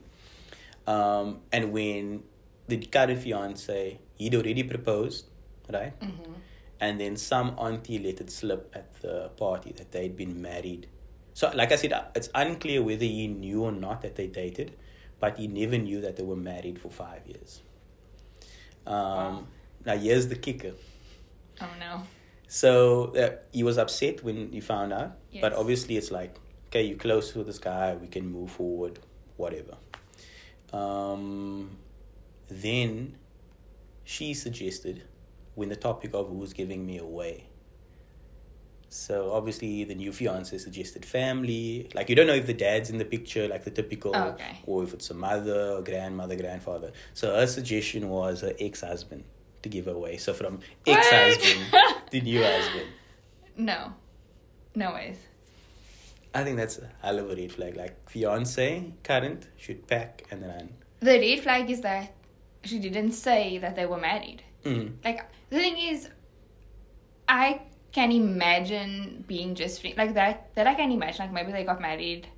Um, 0.86 1.40
and 1.52 1.72
when 1.72 2.24
the 2.68 2.78
current 2.78 3.20
fiance, 3.20 3.98
he'd 4.18 4.34
already 4.34 4.64
proposed, 4.64 5.26
right? 5.72 5.98
Mm-hmm. 6.00 6.32
And 6.80 7.00
then 7.00 7.16
some 7.16 7.56
auntie 7.58 7.98
let 7.98 8.20
it 8.20 8.30
slip 8.30 8.70
at 8.74 9.00
the 9.00 9.30
party 9.36 9.72
that 9.72 9.92
they'd 9.92 10.14
been 10.14 10.42
married. 10.42 10.88
So, 11.36 11.50
like 11.54 11.70
I 11.70 11.76
said, 11.76 11.92
uh, 11.92 12.04
it's 12.14 12.30
unclear 12.34 12.82
whether 12.82 13.04
he 13.04 13.26
knew 13.26 13.62
or 13.64 13.70
not 13.70 14.00
that 14.00 14.16
they 14.16 14.26
dated, 14.26 14.74
but 15.20 15.36
he 15.36 15.46
never 15.48 15.76
knew 15.76 16.00
that 16.00 16.16
they 16.16 16.22
were 16.22 16.34
married 16.34 16.78
for 16.78 16.88
five 16.88 17.26
years. 17.26 17.60
Um, 18.86 18.94
Wow. 18.96 19.46
Now, 19.84 19.96
here's 19.98 20.28
the 20.28 20.36
kicker. 20.36 20.72
Oh 21.60 21.68
no. 21.78 22.02
So 22.48 23.12
uh, 23.14 23.36
he 23.52 23.62
was 23.62 23.76
upset 23.76 24.24
when 24.24 24.50
he 24.50 24.60
found 24.60 24.94
out, 24.94 25.18
but 25.42 25.52
obviously 25.52 25.98
it's 25.98 26.10
like, 26.10 26.36
okay, 26.68 26.82
you're 26.84 26.96
close 26.96 27.32
to 27.32 27.44
this 27.44 27.58
guy, 27.58 27.94
we 27.96 28.06
can 28.08 28.26
move 28.32 28.50
forward, 28.52 28.98
whatever. 29.36 29.76
Um, 30.72 31.76
then 32.48 33.16
she 34.04 34.32
suggested 34.32 35.02
when 35.54 35.68
the 35.68 35.76
topic 35.76 36.14
of 36.14 36.28
who's 36.30 36.54
giving 36.54 36.86
me 36.86 36.96
away. 36.98 37.44
So 38.96 39.32
obviously 39.32 39.84
the 39.84 39.94
new 39.94 40.12
fiance 40.12 40.56
suggested 40.58 41.04
family. 41.04 41.88
Like 41.94 42.08
you 42.08 42.14
don't 42.16 42.26
know 42.26 42.34
if 42.34 42.46
the 42.46 42.54
dad's 42.54 42.88
in 42.90 42.98
the 42.98 43.04
picture, 43.04 43.46
like 43.46 43.64
the 43.64 43.70
typical, 43.70 44.12
Oh, 44.14 44.28
okay. 44.30 44.58
or 44.66 44.82
if 44.84 44.94
it's 44.94 45.10
a 45.10 45.14
mother, 45.14 45.72
or 45.76 45.82
grandmother, 45.82 46.36
grandfather. 46.36 46.92
So 47.14 47.34
her 47.34 47.46
suggestion 47.46 48.08
was 48.08 48.40
her 48.40 48.54
ex-husband 48.58 49.24
to 49.62 49.68
give 49.68 49.86
away. 49.86 50.16
So 50.16 50.32
from 50.32 50.60
ex-husband 50.86 51.66
to 52.10 52.20
new 52.20 52.42
husband. 52.42 52.86
No. 53.56 53.92
No 54.74 54.92
ways. 54.94 55.18
I 56.34 56.44
think 56.44 56.56
that's 56.56 56.78
a 56.78 56.90
hell 57.02 57.18
of 57.18 57.30
a 57.30 57.34
red 57.36 57.52
flag. 57.52 57.76
Like 57.76 58.08
fiance, 58.10 58.92
current 59.02 59.48
should 59.56 59.86
pack 59.86 60.24
and 60.30 60.42
run. 60.42 60.70
The 61.00 61.18
red 61.18 61.40
flag 61.40 61.70
is 61.70 61.80
that 61.82 62.14
she 62.64 62.78
didn't 62.78 63.12
say 63.12 63.58
that 63.58 63.76
they 63.76 63.86
were 63.86 63.98
married. 63.98 64.42
Mm. 64.64 64.94
Like 65.04 65.24
the 65.50 65.58
thing 65.58 65.78
is, 65.78 66.08
I 67.28 67.60
can 67.96 68.12
imagine 68.12 69.24
being 69.26 69.54
just 69.54 69.80
free 69.80 69.94
like 69.96 70.12
that. 70.14 70.54
That 70.54 70.66
I 70.66 70.74
can 70.74 70.92
imagine 70.92 71.24
like 71.24 71.32
maybe 71.32 71.50
they 71.50 71.64
got 71.64 71.80
married, 71.80 72.28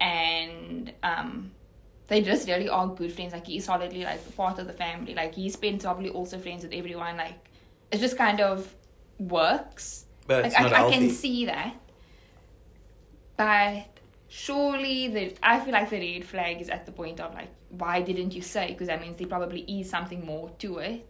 and 0.00 0.92
um, 1.02 1.52
they 2.08 2.22
just 2.22 2.48
really 2.48 2.70
are 2.70 2.88
good 2.88 3.12
friends. 3.12 3.34
Like 3.34 3.46
he's 3.46 3.66
solidly 3.66 4.02
like 4.04 4.22
part 4.34 4.58
of 4.58 4.66
the 4.66 4.72
family. 4.72 5.14
Like 5.14 5.34
he's 5.34 5.56
been 5.56 5.78
probably 5.78 6.08
also 6.08 6.38
friends 6.38 6.62
with 6.62 6.72
everyone. 6.72 7.18
Like 7.18 7.38
it 7.92 7.98
just 7.98 8.16
kind 8.16 8.40
of 8.40 8.74
works. 9.18 10.06
But 10.26 10.44
like 10.44 10.58
I, 10.58 10.86
I 10.86 10.90
can 10.90 11.10
see 11.10 11.44
that, 11.44 11.74
but 13.36 13.86
surely 14.28 15.08
the 15.08 15.34
I 15.42 15.60
feel 15.60 15.74
like 15.74 15.90
the 15.90 16.00
red 16.00 16.24
flag 16.24 16.62
is 16.62 16.70
at 16.70 16.86
the 16.86 16.92
point 16.92 17.20
of 17.20 17.34
like 17.34 17.50
why 17.68 18.00
didn't 18.00 18.34
you 18.34 18.40
say? 18.40 18.68
Because 18.68 18.88
that 18.88 19.02
means 19.02 19.18
there 19.18 19.26
probably 19.26 19.60
is 19.60 19.90
something 19.90 20.24
more 20.24 20.48
to 20.60 20.78
it. 20.78 21.06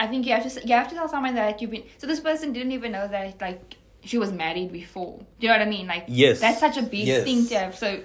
I 0.00 0.06
think 0.06 0.26
you 0.26 0.32
have 0.34 0.50
to 0.52 0.66
you 0.66 0.74
have 0.74 0.88
to 0.88 0.94
tell 0.94 1.08
someone 1.08 1.34
that 1.34 1.60
you've 1.60 1.70
been. 1.70 1.84
So 1.98 2.06
this 2.06 2.20
person 2.20 2.52
didn't 2.52 2.72
even 2.72 2.90
know 2.92 3.06
that 3.06 3.40
like 3.40 3.76
she 4.02 4.16
was 4.18 4.32
married 4.32 4.72
before. 4.72 5.18
Do 5.38 5.46
you 5.46 5.48
know 5.48 5.58
what 5.58 5.66
I 5.66 5.70
mean? 5.70 5.86
Like 5.86 6.04
Yes. 6.08 6.40
that's 6.40 6.58
such 6.58 6.78
a 6.78 6.82
big 6.82 7.06
Yes. 7.06 7.24
thing 7.24 7.46
to 7.48 7.58
have. 7.58 7.76
So 7.76 8.00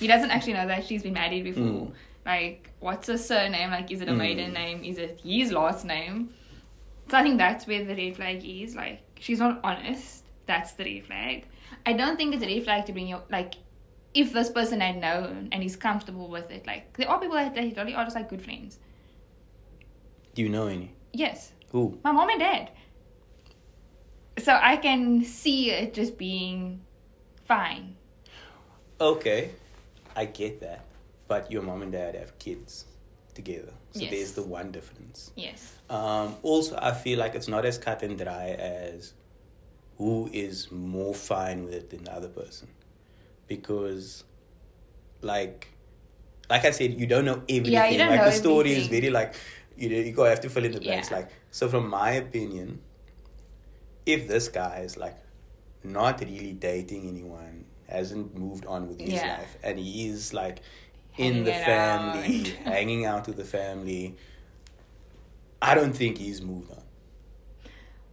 he 0.00 0.06
doesn't 0.06 0.30
actually 0.30 0.54
know 0.54 0.66
that 0.66 0.84
she's 0.86 1.02
been 1.02 1.12
married 1.12 1.44
before. 1.44 1.62
Mm. 1.62 1.92
Like 2.24 2.70
what's 2.80 3.08
her 3.08 3.18
surname? 3.18 3.70
Like 3.70 3.90
is 3.90 4.00
it 4.00 4.08
a 4.08 4.12
Mm. 4.12 4.16
maiden 4.24 4.52
name? 4.54 4.82
Is 4.84 4.96
it 4.98 5.20
his 5.22 5.52
last 5.52 5.84
name? 5.84 6.16
So 7.10 7.18
I 7.18 7.22
think 7.22 7.36
that's 7.36 7.66
where 7.66 7.84
the 7.84 7.94
red 7.94 8.16
flag 8.16 8.42
is. 8.42 8.74
Like 8.74 9.02
she's 9.20 9.38
not 9.38 9.60
honest. 9.62 10.24
That's 10.46 10.72
the 10.72 10.84
red 10.84 11.04
flag. 11.04 11.44
I 11.84 11.92
don't 11.92 12.16
think 12.16 12.34
it's 12.34 12.42
a 12.42 12.46
red 12.46 12.64
flag 12.64 12.86
to 12.86 12.92
bring 12.92 13.08
your 13.08 13.22
like. 13.30 13.54
If 14.14 14.32
this 14.32 14.48
person 14.48 14.80
had 14.80 14.96
known 15.00 15.48
and 15.52 15.60
he's 15.62 15.74
comfortable 15.76 16.28
with 16.28 16.48
it, 16.56 16.66
like 16.68 16.96
there 16.96 17.10
are 17.10 17.18
people 17.20 17.36
that 17.36 17.52
they 17.54 17.74
really 17.76 17.94
are 17.96 18.04
just 18.04 18.14
like 18.16 18.28
good 18.30 18.40
friends. 18.40 18.78
Do 20.34 20.42
you 20.42 20.48
know 20.48 20.68
any? 20.68 20.92
Yes, 21.14 21.52
Who? 21.70 21.98
my 22.02 22.10
mom 22.12 22.28
and 22.28 22.40
dad. 22.40 22.70
So 24.38 24.58
I 24.60 24.76
can 24.76 25.24
see 25.24 25.70
it 25.70 25.94
just 25.94 26.18
being 26.18 26.80
fine. 27.44 27.96
Okay, 29.00 29.50
I 30.16 30.24
get 30.24 30.60
that. 30.60 30.84
But 31.28 31.50
your 31.50 31.62
mom 31.62 31.82
and 31.82 31.92
dad 31.92 32.16
have 32.16 32.36
kids 32.38 32.84
together. 33.32 33.72
So 33.92 34.00
Yes. 34.00 34.10
there's 34.10 34.32
the 34.32 34.42
one 34.42 34.72
difference. 34.72 35.30
Yes. 35.36 35.72
Um, 35.88 36.36
also, 36.42 36.76
I 36.80 36.92
feel 36.92 37.18
like 37.18 37.34
it's 37.36 37.48
not 37.48 37.64
as 37.64 37.78
cut 37.78 38.02
and 38.02 38.18
dry 38.18 38.48
as 38.50 39.14
who 39.96 40.28
is 40.32 40.70
more 40.72 41.14
fine 41.14 41.64
with 41.64 41.74
it 41.74 41.90
than 41.90 42.04
the 42.04 42.12
other 42.12 42.28
person. 42.28 42.68
Because, 43.46 44.24
like, 45.20 45.68
like 46.50 46.64
I 46.64 46.72
said, 46.72 46.94
you 47.00 47.06
don't 47.06 47.24
know 47.24 47.42
everything. 47.48 47.72
Yeah, 47.72 47.86
you 47.88 47.98
don't 47.98 48.10
like 48.10 48.20
know 48.20 48.26
the 48.26 48.32
story 48.32 48.72
is 48.72 48.88
very 48.88 49.10
like 49.10 49.34
you 49.76 49.88
know, 49.90 49.96
you 49.96 50.12
go 50.12 50.24
have 50.24 50.40
to 50.42 50.48
fill 50.50 50.64
in 50.64 50.72
the 50.72 50.80
blanks. 50.80 51.10
Yeah. 51.10 51.18
Like 51.18 51.30
so, 51.50 51.68
from 51.68 51.88
my 51.88 52.12
opinion, 52.12 52.80
if 54.06 54.28
this 54.28 54.48
guy 54.48 54.80
is 54.80 54.96
like 54.96 55.16
not 55.82 56.20
really 56.20 56.52
dating 56.52 57.08
anyone, 57.08 57.64
hasn't 57.88 58.36
moved 58.38 58.66
on 58.66 58.88
with 58.88 59.00
his 59.00 59.14
Yeah. 59.14 59.38
life, 59.38 59.56
and 59.62 59.78
he 59.78 60.08
is 60.08 60.32
like 60.32 60.60
in 61.16 61.44
the 61.44 61.52
family, 61.52 62.44
hanging 62.64 63.04
out 63.04 63.26
with 63.26 63.36
the 63.36 63.44
family, 63.44 64.16
I 65.62 65.74
don't 65.74 65.92
think 65.94 66.18
he's 66.18 66.42
moved 66.42 66.70
on. 66.72 66.82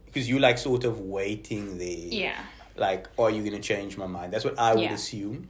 Because 0.06 0.28
you 0.28 0.38
like 0.38 0.58
sort 0.58 0.84
of 0.84 1.00
waiting 1.00 1.78
there. 1.78 1.88
Yeah. 1.88 2.38
Like, 2.76 3.08
are 3.18 3.30
you 3.30 3.42
gonna 3.42 3.60
change 3.62 3.96
my 3.96 4.06
mind? 4.06 4.32
That's 4.32 4.44
what 4.44 4.58
I 4.58 4.74
would 4.74 4.82
Yeah. 4.84 4.94
assume. 4.94 5.48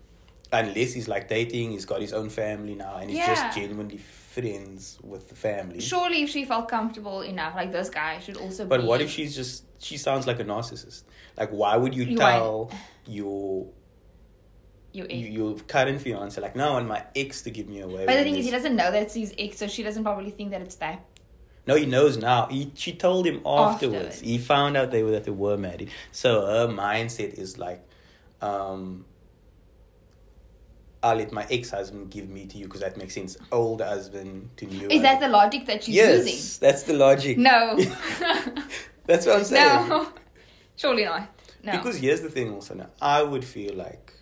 Unless 0.52 0.92
he's 0.92 1.09
like 1.09 1.28
dating, 1.28 1.71
he's 1.71 1.87
got 1.87 2.00
his 2.00 2.12
own 2.12 2.28
family 2.28 2.75
now, 2.75 2.97
and 2.99 3.09
he's 3.09 3.18
Yeah. 3.18 3.35
just 3.35 3.56
genuinely 3.56 3.97
friends 3.97 4.99
with 5.02 5.28
the 5.30 5.35
family. 5.35 5.80
Surely, 5.80 6.23
if 6.23 6.28
she 6.30 6.44
felt 6.44 6.68
comfortable 6.68 7.23
enough, 7.23 7.54
like 7.54 7.73
this 7.73 7.88
guy 7.88 8.19
should 8.21 8.36
also. 8.36 8.67
But 8.67 8.82
be, 8.82 8.86
what 8.86 9.00
if 9.00 9.10
she's 9.10 9.34
just 9.34 9.65
she 9.82 9.97
sounds 9.97 10.26
like 10.26 10.41
a 10.41 10.45
narcissist? 10.45 11.04
Like, 11.38 11.50
why 11.50 11.76
would 11.76 11.95
you 11.95 12.04
You 12.04 12.19
tell 12.19 12.71
your 13.06 13.67
your 14.93 15.06
ex? 15.06 15.15
you, 15.15 15.26
your 15.28 15.54
current 15.60 16.00
fiance 16.02 16.38
like, 16.41 16.54
no, 16.54 16.69
I 16.69 16.73
want 16.73 16.88
my 16.88 17.02
ex 17.17 17.43
to 17.43 17.50
give 17.50 17.67
me 17.69 17.80
away? 17.80 18.04
But 18.04 18.17
the 18.17 18.23
thing 18.25 18.36
is, 18.36 18.45
he 18.45 18.50
doesn't 18.50 18.76
know 18.76 18.91
that 18.91 19.02
it's 19.04 19.15
his 19.15 19.34
ex, 19.38 19.56
so 19.58 19.67
she 19.69 19.82
doesn't 19.82 20.04
probably 20.04 20.30
think 20.30 20.50
that 20.50 20.60
it's 20.60 20.76
that. 20.76 21.02
No, 21.67 21.76
he 21.76 21.86
knows 21.86 22.19
now. 22.19 22.47
He 22.49 22.73
she 22.75 22.93
told 22.93 23.26
him 23.26 23.41
afterwards. 23.47 23.84
Afterwards. 23.97 24.21
He 24.21 24.36
found 24.36 24.76
out 24.76 24.91
they 24.91 25.02
were 25.02 25.12
that 25.12 25.25
they 25.25 25.30
were 25.30 25.56
married. 25.56 25.91
So 26.10 26.45
her 26.45 26.69
mindset 26.69 27.34
is 27.38 27.56
like, 27.56 27.82
um, 28.43 29.06
I'll 31.02 31.17
let 31.17 31.32
my 31.32 31.47
ex 31.50 31.71
husband 31.71 32.10
give 32.10 32.28
me 32.28 32.47
to 32.47 32.56
you 32.58 32.65
because 32.67 32.80
that 32.80 32.97
makes 32.97 33.15
sense. 33.15 33.36
Old 33.50 33.80
husband 33.80 34.50
to 34.56 34.67
new. 34.67 34.88
Is 34.88 35.02
that 35.02 35.21
the 35.21 35.28
logic 35.28 35.67
that 35.67 35.84
she's 35.84 35.97
yes? 35.97 36.26
using? 36.26 36.60
That's 36.67 36.84
the 36.84 36.93
logic. 36.95 37.38
No. 37.38 37.76
That's 39.06 39.26
what 39.26 39.36
I'm 39.38 39.45
saying. 39.45 39.88
no. 39.88 40.08
Surely 40.76 41.04
not. 41.04 41.28
No. 41.65 41.73
Because 41.73 41.97
here's 41.99 42.21
the 42.21 42.30
thing 42.30 42.52
also 42.52 42.75
now. 42.75 42.91
I 43.00 43.23
would 43.23 43.45
feel 43.45 43.75
like 43.75 44.12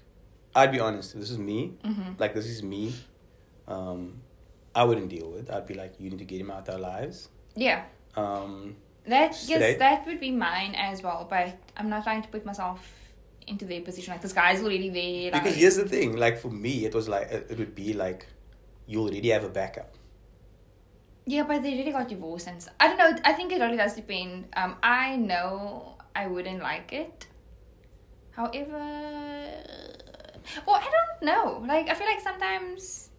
I'd 0.54 0.72
be 0.72 0.80
honest, 0.80 1.18
this 1.18 1.30
is 1.30 1.38
me. 1.38 1.74
Mhm. 1.84 2.18
Like 2.18 2.34
this 2.34 2.46
is 2.46 2.62
me. 2.62 2.94
Um 3.68 4.22
I 4.74 4.84
wouldn't 4.84 5.08
deal 5.08 5.30
with. 5.30 5.50
I'd 5.50 5.66
be 5.66 5.74
like, 5.74 5.94
you 5.98 6.08
need 6.10 6.18
to 6.18 6.24
get 6.24 6.40
him 6.40 6.50
out 6.50 6.68
of 6.68 6.74
our 6.74 6.80
lives. 6.80 7.28
Yeah. 7.54 7.84
Um 8.16 8.76
That 9.06 9.36
yes, 9.46 9.78
that 9.78 10.06
would 10.06 10.20
be 10.20 10.30
mine 10.30 10.74
as 10.76 11.02
well. 11.02 11.26
But 11.28 11.56
I'm 11.76 11.90
not 11.90 12.04
trying 12.04 12.22
to 12.22 12.28
put 12.28 12.46
myself 12.46 12.80
into 13.50 13.64
their 13.66 13.80
position. 13.82 14.12
Like 14.12 14.22
this 14.22 14.32
guy's 14.32 14.60
already 14.62 14.88
there. 14.90 15.32
Like, 15.32 15.42
because 15.44 15.56
here's 15.58 15.76
the 15.76 15.88
thing, 15.88 16.16
like 16.16 16.38
for 16.38 16.50
me 16.50 16.84
it 16.86 16.94
was 16.94 17.08
like 17.08 17.30
it 17.30 17.58
would 17.58 17.74
be 17.74 17.92
like 17.92 18.26
you 18.86 19.00
already 19.02 19.28
have 19.30 19.44
a 19.44 19.48
backup. 19.48 19.94
Yeah, 21.26 21.44
but 21.44 21.62
they 21.62 21.74
really 21.76 21.92
got 21.92 22.08
divorced 22.08 22.48
and 22.48 22.66
I 22.80 22.88
don't 22.88 22.98
know. 22.98 23.10
I 23.24 23.32
think 23.34 23.52
it 23.52 23.60
really 23.60 23.76
does 23.76 23.94
depend. 23.94 24.46
Um, 24.56 24.76
I 24.82 25.16
know 25.16 25.96
I 26.16 26.26
wouldn't 26.26 26.62
like 26.62 26.92
it. 26.92 27.26
However, 28.32 28.80
well, 30.66 30.76
I 30.76 30.90
don't 30.96 31.22
know. 31.30 31.64
Like, 31.66 31.88
I 31.90 31.94
feel 31.94 32.06
like 32.06 32.20
sometimes 32.20 33.10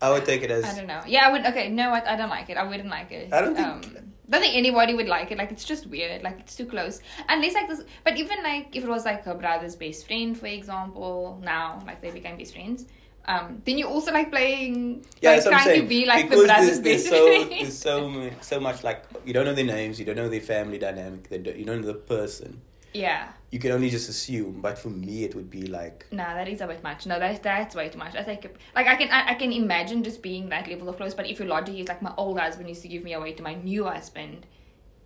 I 0.00 0.10
would 0.12 0.24
take 0.24 0.42
it 0.42 0.50
as 0.50 0.64
I 0.64 0.74
don't 0.76 0.86
know. 0.86 1.02
Yeah, 1.06 1.26
I 1.28 1.32
would. 1.32 1.44
Okay, 1.46 1.68
no, 1.68 1.90
I, 1.90 2.14
I 2.14 2.16
don't 2.16 2.30
like 2.30 2.48
it. 2.48 2.56
I 2.56 2.62
wouldn't 2.64 2.88
like 2.88 3.10
it. 3.10 3.32
I 3.32 3.40
don't 3.40 3.54
think- 3.56 3.68
Um, 3.68 4.12
don't 4.30 4.42
think 4.42 4.56
anybody 4.56 4.94
would 4.94 5.08
like 5.08 5.30
it. 5.30 5.38
Like, 5.38 5.52
it's 5.52 5.64
just 5.64 5.86
weird. 5.86 6.22
Like, 6.22 6.40
it's 6.40 6.56
too 6.56 6.66
close. 6.66 7.00
Unless 7.28 7.54
like 7.54 7.68
this. 7.68 7.82
But 8.04 8.16
even 8.16 8.42
like 8.42 8.74
if 8.76 8.84
it 8.84 8.88
was 8.88 9.04
like 9.04 9.24
her 9.24 9.34
brother's 9.34 9.76
best 9.76 10.06
friend, 10.06 10.38
for 10.38 10.46
example, 10.46 11.40
now 11.42 11.82
like 11.86 12.00
they 12.00 12.10
became 12.10 12.36
best 12.36 12.52
friends. 12.52 12.86
Um, 13.28 13.60
then 13.66 13.76
you 13.76 13.86
also 13.86 14.10
like 14.10 14.30
playing. 14.30 15.04
yeah, 15.20 15.32
like, 15.32 15.44
trying 15.44 15.64
saying. 15.64 15.82
to 15.82 15.86
be 15.86 16.06
like 16.06 16.24
because 16.24 16.40
the 16.40 16.46
brother's 16.46 16.80
there's, 16.80 17.04
there's 17.04 17.10
best 17.10 17.10
so 17.10 17.44
there's 17.44 17.78
so 17.78 18.30
so 18.40 18.60
much 18.60 18.82
like 18.82 19.04
you 19.26 19.34
don't 19.34 19.44
know 19.44 19.52
their 19.52 19.66
names, 19.66 19.98
you 19.98 20.06
don't 20.06 20.16
know 20.16 20.30
their 20.30 20.40
family 20.40 20.78
dynamic, 20.78 21.28
you 21.30 21.64
don't 21.64 21.82
know 21.82 21.86
the 21.86 21.94
person. 21.94 22.62
Yeah. 22.94 23.32
You 23.50 23.58
can 23.58 23.72
only 23.72 23.88
just 23.88 24.08
assume. 24.10 24.60
But 24.60 24.78
for 24.78 24.90
me, 24.90 25.24
it 25.24 25.34
would 25.34 25.48
be 25.50 25.62
like 25.66 26.06
Nah, 26.12 26.34
that 26.34 26.48
is 26.48 26.60
a 26.60 26.66
bit 26.66 26.82
much. 26.82 27.06
No, 27.06 27.18
that 27.18 27.42
that's 27.42 27.74
way 27.74 27.88
too 27.88 27.98
much. 27.98 28.14
I 28.14 28.22
think 28.22 28.46
like 28.74 28.86
I 28.86 28.96
can 28.96 29.10
I, 29.10 29.30
I 29.30 29.34
can 29.34 29.52
imagine 29.52 30.02
just 30.04 30.20
being 30.22 30.48
that 30.50 30.68
level 30.68 30.88
of 30.88 30.96
close. 30.96 31.14
But 31.14 31.26
if 31.30 31.38
your 31.38 31.48
logic 31.48 31.76
is 31.76 31.88
like 31.88 32.02
my 32.02 32.12
old 32.18 32.38
husband 32.38 32.68
used 32.68 32.82
to 32.82 32.88
give 32.88 33.02
me 33.02 33.14
away 33.14 33.32
to 33.32 33.42
my 33.42 33.54
new 33.54 33.84
husband, 33.86 34.44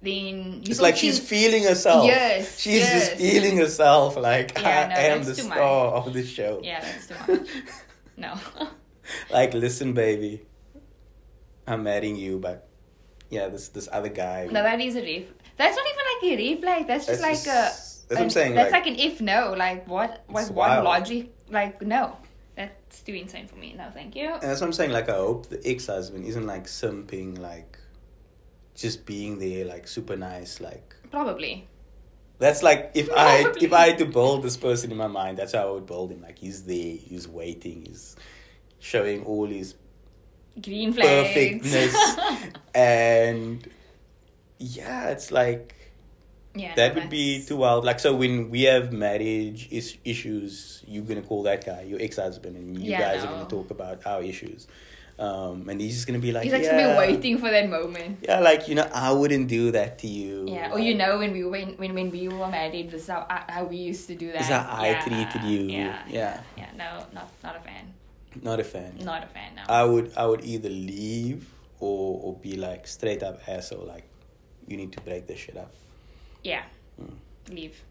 then 0.03 0.63
it's 0.67 0.81
like 0.81 0.95
of 0.95 1.01
she's 1.01 1.21
feeling 1.21 1.63
herself. 1.63 2.05
Yes, 2.07 2.59
she's 2.59 2.85
just 2.89 3.13
feeling 3.13 3.57
herself. 3.59 4.17
Like 4.17 4.59
Yeah, 4.59 4.89
no, 4.89 4.95
I 4.97 4.99
am 5.15 5.21
the 5.21 5.27
that's 5.27 5.39
too 5.43 5.49
much. 5.49 5.59
star 5.59 5.93
of 5.93 6.13
the 6.13 6.25
show. 6.27 6.61
yeah, 6.65 6.81
that's 6.81 7.07
too 7.07 7.37
much. 7.37 7.49
No, 8.17 8.35
like, 9.31 9.55
listen, 9.55 9.95
baby, 9.95 10.43
I'm 11.67 11.83
marrying 11.83 12.17
you, 12.17 12.39
but 12.39 12.69
yeah, 13.31 13.49
this 13.49 13.69
this 13.69 13.89
other 13.91 14.11
guy. 14.11 14.47
no, 14.51 14.63
that 14.63 14.81
is 14.81 14.97
a 14.97 15.01
ref. 15.03 15.25
That's 15.57 15.77
not 15.77 15.87
even 15.87 16.05
like 16.33 16.41
a 16.41 16.61
flag. 16.61 16.87
That's 16.87 17.07
just 17.07 17.21
That's 17.21 17.47
like 17.47 17.55
just- 17.55 17.89
a. 18.05 18.09
That's 18.09 18.19
what 18.21 18.25
I'm 18.25 18.31
saying. 18.31 18.55
That's 18.55 18.73
like, 18.73 18.85
like, 18.85 18.95
an 18.95 19.01
if 19.01 19.21
no. 19.21 19.55
Like 19.57 19.89
what? 19.89 20.25
It's 20.29 20.51
What 20.51 20.55
wild. 20.55 20.85
logic? 20.85 21.33
Like 21.49 21.81
no, 21.83 22.17
that's 22.57 23.01
too 23.03 23.15
insane 23.15 23.47
for 23.47 23.57
me. 23.57 23.75
No, 23.77 23.89
thank 23.95 24.15
you. 24.17 24.29
and 24.33 24.43
that's 24.43 24.61
what 24.61 24.67
I'm 24.67 24.73
saying. 24.73 24.91
Like, 24.93 25.09
I 25.09 25.15
hope 25.17 25.49
the 25.49 25.61
ex-husband 25.67 26.25
isn't 26.27 26.47
like 26.47 26.65
simping, 26.65 27.39
like 27.39 27.79
just 28.75 29.07
being 29.07 29.39
there, 29.39 29.65
like 29.65 29.87
super 29.89 30.17
nice, 30.17 30.61
like. 30.61 30.95
Probably. 31.11 31.69
That's 32.39 32.63
like 32.63 32.91
if 32.95 33.09
I 33.15 33.53
if 33.61 33.73
I 33.73 33.89
had 33.89 33.99
to 33.99 34.05
build 34.07 34.43
this 34.43 34.57
person 34.57 34.91
in 34.91 34.97
my 34.97 35.07
mind, 35.07 35.39
that's 35.39 35.53
how 35.53 35.69
I 35.69 35.71
would 35.73 35.87
build 35.87 36.11
him. 36.11 36.21
Like 36.23 36.39
he's 36.39 36.65
there, 36.65 36.97
he's 36.97 37.29
waiting, 37.29 37.85
he's 37.87 38.17
showing 38.81 39.25
all 39.25 39.47
his 39.47 39.75
Green 40.61 40.93
flags. 40.93 41.29
perfectness, 41.29 41.95
and 42.75 43.67
yeah, 44.63 45.11
it's 45.11 45.31
like 45.31 45.75
yeah, 46.55 46.75
that 46.77 46.95
no, 46.95 47.01
would 47.01 47.11
be 47.11 47.43
too 47.45 47.57
wild. 47.57 47.85
Like 47.85 47.99
so, 48.01 48.15
when 48.15 48.51
we 48.51 48.63
have 48.63 48.93
marriage 48.93 49.69
is- 49.71 49.97
issues, 50.05 50.83
you're 50.87 51.05
gonna 51.05 51.23
call 51.23 51.43
that 51.45 51.65
guy 51.65 51.83
your 51.83 52.01
ex 52.01 52.17
husband, 52.17 52.57
and 52.57 52.77
you 52.79 52.91
Yeah, 52.91 53.01
guys 53.01 53.25
are 53.25 53.29
gonna 53.29 53.49
talk 53.49 53.71
about 53.71 54.07
our 54.07 54.23
issues. 54.23 54.67
Um, 55.19 55.69
and 55.69 55.81
he's 55.81 55.95
just 55.95 56.07
gonna 56.07 56.19
be 56.19 56.33
like, 56.33 56.45
He's 56.45 56.53
like 56.53 56.63
yeah, 56.65 56.93
be 56.93 56.99
waiting 56.99 57.39
for 57.39 57.51
that 57.51 57.69
moment. 57.69 58.21
yeah, 58.23 58.41
like 58.41 58.67
you 58.69 58.75
know, 58.75 58.89
I 58.93 59.13
wouldn't 59.13 59.49
do 59.49 59.71
that 59.73 59.99
to 60.01 60.07
you. 60.09 60.47
Yeah, 60.49 60.73
or 60.73 60.79
you 60.81 60.95
know 60.95 61.19
when 61.19 61.33
we 61.33 61.45
when 61.45 61.77
when, 61.77 61.95
when 61.95 62.11
we 62.11 62.29
were 62.29 62.49
married, 62.49 62.91
this 62.91 63.03
is 63.03 63.09
how 63.09 63.27
I- 63.29 63.45
how 63.49 63.65
we 63.65 63.77
used 63.77 64.07
to 64.09 64.15
do 64.15 64.27
that. 64.33 64.39
This 64.39 64.49
is 64.49 64.53
how 64.57 64.67
I 64.69 64.95
treated 65.05 65.43
you. 65.45 65.61
Yeah, 65.69 66.03
Yeah. 66.09 66.41
yeah. 66.57 66.71
No, 66.77 67.07
not 67.13 67.29
not 67.45 67.57
a 67.57 67.61
fan. 67.61 67.93
not 68.43 68.59
a 68.61 68.65
fan. 68.65 68.97
Not 69.05 69.23
a 69.25 69.27
fan. 69.29 69.51
No. 69.57 69.63
I 69.69 69.85
would 69.85 70.13
I 70.17 70.25
would 70.27 70.43
either 70.45 70.71
leave 70.71 71.45
or 71.79 72.19
or 72.25 72.33
be 72.41 72.57
like 72.57 72.87
straight 72.89 73.23
up 73.23 73.41
asshole, 73.47 73.85
like 73.87 74.05
you 74.67 74.77
need 74.77 74.93
to 74.93 75.01
break 75.03 75.27
this 75.27 75.39
shit 75.39 75.57
up. 75.57 75.73
yeah, 76.43 76.63
Mm. 77.01 77.15
leave. 77.51 77.83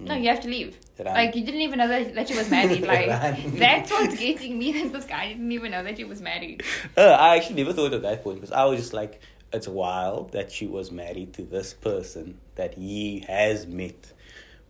Mm. 0.00 0.06
No, 0.06 0.14
you 0.14 0.28
have 0.28 0.40
to 0.40 0.48
leave. 0.48 0.76
Run. 0.98 1.14
Like 1.14 1.34
you 1.34 1.44
didn't 1.44 1.60
even 1.62 1.78
know 1.78 1.88
that, 1.88 2.14
that 2.14 2.28
she 2.28 2.36
was 2.36 2.48
married. 2.50 2.82
Like 2.86 3.08
that's 3.54 3.90
what's 3.90 4.16
getting 4.18 4.58
me. 4.58 4.72
That 4.72 4.92
this 4.92 5.04
guy 5.06 5.28
didn't 5.28 5.50
even 5.50 5.70
know 5.72 5.82
that 5.82 5.96
she 5.96 6.04
was 6.04 6.20
married. 6.20 6.62
Uh, 6.96 7.02
I 7.02 7.36
actually 7.36 7.56
never 7.62 7.72
thought 7.72 7.92
of 7.92 8.02
that 8.02 8.22
point 8.22 8.36
because 8.40 8.52
I 8.52 8.64
was 8.66 8.78
just 8.80 8.92
like, 8.92 9.20
it's 9.52 9.66
wild 9.66 10.32
that 10.32 10.52
she 10.52 10.66
was 10.66 10.92
married 10.92 11.32
to 11.34 11.42
this 11.42 11.72
person 11.74 12.38
that 12.56 12.74
he 12.74 13.24
has 13.26 13.66
met. 13.66 14.12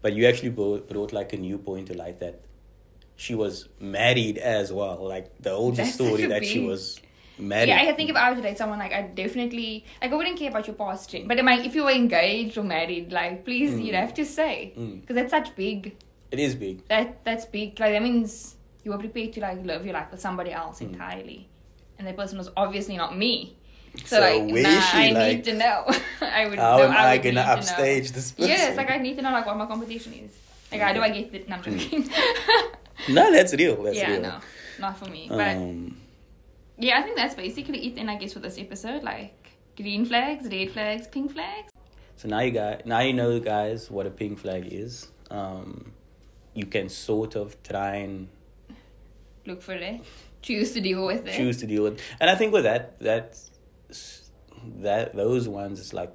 But 0.01 0.12
you 0.14 0.27
actually 0.27 0.51
brought, 0.51 0.88
brought 0.88 1.12
like 1.12 1.33
a 1.33 1.37
new 1.37 1.59
point 1.59 1.88
to 1.88 1.95
light 1.97 2.21
that 2.21 2.41
she 3.17 3.35
was 3.35 3.69
married 3.81 4.38
as 4.38 4.73
well. 4.73 5.07
Like 5.07 5.37
the 5.43 5.73
That's 5.73 5.93
story 5.95 6.27
that 6.27 6.45
she 6.45 6.61
was 6.61 7.01
married. 7.38 7.68
Yeah, 7.68 7.81
I 7.83 7.92
think 7.92 8.11
if 8.11 8.16
I 8.16 8.31
were 8.31 8.37
to 8.37 8.42
date 8.42 8.59
someone, 8.59 8.79
like 8.79 8.92
I 8.92 9.03
definitely 9.03 9.85
like 10.03 10.12
I 10.12 10.16
wouldn't 10.16 10.38
care 10.38 10.51
about 10.51 10.66
your 10.66 10.77
past 10.77 11.11
shit. 11.11 11.27
But 11.29 11.38
I 11.40 11.59
if 11.61 11.74
you 11.74 11.85
were 11.85 11.90
engaged 11.90 12.59
or 12.59 12.62
married, 12.64 13.12
like 13.12 13.44
please, 13.44 13.70
Mm. 13.72 13.85
you'd 13.85 13.94
have 13.94 14.14
to 14.14 14.24
say 14.24 14.72
Mm. 14.77 15.01
because 15.01 15.16
that's 15.16 15.31
such 15.31 15.55
big. 15.57 15.94
It 16.31 16.38
is 16.40 16.55
big. 16.55 16.87
That 16.88 17.24
that's 17.24 17.44
big. 17.46 17.79
Like 17.81 17.92
that 17.92 18.03
means 18.03 18.57
you 18.85 18.90
were 18.92 18.98
prepared 18.98 19.33
to 19.35 19.40
like 19.40 19.64
live 19.64 19.85
your 19.85 19.94
life 19.94 20.11
with 20.11 20.20
somebody 20.20 20.53
else 20.53 20.81
Mm. 20.81 20.92
entirely, 20.92 21.48
and 21.98 22.07
that 22.07 22.16
person 22.16 22.38
was 22.38 22.51
obviously 22.57 22.96
not 22.96 23.16
me. 23.16 23.55
So, 24.05 24.16
So 24.16 24.20
like, 24.20 24.53
where 24.53 24.62
nah, 24.62 24.68
is 24.79 24.85
she, 24.90 24.96
I 24.98 25.11
like, 25.11 25.37
need 25.37 25.44
to 25.44 25.55
know. 25.55 25.87
I 26.20 26.46
would. 26.46 26.59
How 26.59 26.83
am 26.83 26.90
I, 26.92 27.14
would 27.14 27.22
gonna 27.22 27.35
need 27.35 27.40
to 27.40 27.46
know. 27.46 27.53
upstage 27.55 28.12
this 28.12 28.33
person? 28.33 28.51
Yes, 28.51 28.77
like 28.77 28.90
I 28.90 28.98
need 28.98 29.16
to 29.16 29.22
know 29.22 29.33
like 29.33 29.46
what 29.46 29.57
my 29.57 29.66
competition 29.66 30.12
is. 30.12 30.31
Like 30.70 30.83
how 30.83 30.92
do 30.92 31.01
I 31.01 31.09
get 31.09 31.35
it? 31.35 31.48
No, 31.48 31.57
I'm 31.57 31.62
joking. 31.62 32.09
no, 33.09 33.33
that's 33.33 33.55
real. 33.55 33.77
Mm. 33.77 33.85
That's 33.85 33.96
yeah, 33.96 34.11
real. 34.12 34.20
no, 34.22 34.35
not 34.81 34.98
for 34.98 35.07
me. 35.07 35.27
But 35.31 35.57
Um, 35.57 35.96
yeah, 36.79 36.99
I 36.99 37.03
think 37.03 37.17
that's 37.17 37.35
basically 37.35 37.87
it. 37.87 37.97
Then 37.97 38.09
I 38.09 38.17
guess 38.17 38.33
for 38.33 38.41
this 38.41 38.59
episode, 38.59 39.03
like 39.03 39.51
green 39.77 40.05
flags, 40.05 40.49
red 40.49 40.71
flags, 40.71 41.07
pink 41.07 41.33
flags. 41.33 41.73
So 42.17 42.29
now 42.29 42.41
you 42.41 42.51
guys, 42.51 42.83
now 42.85 43.01
you 43.01 43.12
know, 43.12 43.38
guys, 43.41 43.91
what 43.91 44.07
a 44.07 44.11
pink 44.11 44.38
flag 44.38 44.73
is. 44.73 45.09
Um, 45.31 45.93
you 46.55 46.67
can 46.67 46.88
sort 46.88 47.37
of 47.37 47.62
try 47.62 47.97
and 47.97 48.29
Look 49.47 49.62
for 49.62 49.73
it. 49.73 50.01
Choose 50.43 50.73
to 50.73 50.81
deal 50.81 51.07
with 51.07 51.27
it. 51.27 51.35
choose 51.35 51.57
to 51.59 51.67
deal 51.67 51.83
with. 51.85 52.01
And 52.21 52.29
I 52.29 52.35
think 52.35 52.53
with 52.53 52.64
that, 52.64 52.99
that, 53.01 53.38
that 54.81 55.17
those 55.17 55.49
ones, 55.49 55.81
it's 55.81 55.93
like 55.93 56.12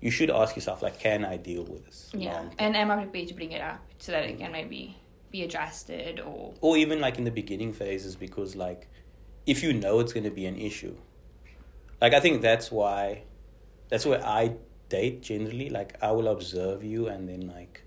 you 0.00 0.10
should 0.10 0.30
ask 0.30 0.56
yourself, 0.56 0.82
like, 0.82 0.98
can 0.98 1.24
I 1.24 1.36
deal 1.36 1.64
with 1.64 1.84
this? 1.86 2.10
Yeah, 2.12 2.44
and 2.58 2.76
am 2.76 2.90
I 2.90 2.96
prepared 3.04 3.28
to 3.28 3.34
bring 3.34 3.52
it 3.52 3.60
up 3.60 3.80
so 3.98 4.12
that 4.12 4.24
it 4.24 4.38
can 4.38 4.50
maybe 4.52 4.96
be 5.30 5.44
adjusted 5.44 6.20
or 6.20 6.54
Or 6.60 6.76
even 6.76 7.00
like 7.00 7.16
in 7.16 7.24
the 7.24 7.30
beginning 7.30 7.72
phases, 7.72 8.16
because 8.16 8.56
like, 8.56 8.88
if 9.46 9.62
you 9.62 9.72
know 9.72 10.00
it's 10.00 10.12
going 10.12 10.24
to 10.24 10.30
be 10.30 10.46
an 10.46 10.56
issue, 10.56 10.96
like 12.00 12.14
I 12.14 12.20
think 12.20 12.42
that's 12.42 12.70
why, 12.70 13.22
that's 13.88 14.06
where 14.06 14.24
I 14.24 14.54
date 14.88 15.22
generally. 15.22 15.70
Like 15.70 15.96
I 16.02 16.12
will 16.12 16.28
observe 16.28 16.84
you, 16.84 17.08
and 17.08 17.28
then 17.28 17.48
like, 17.48 17.82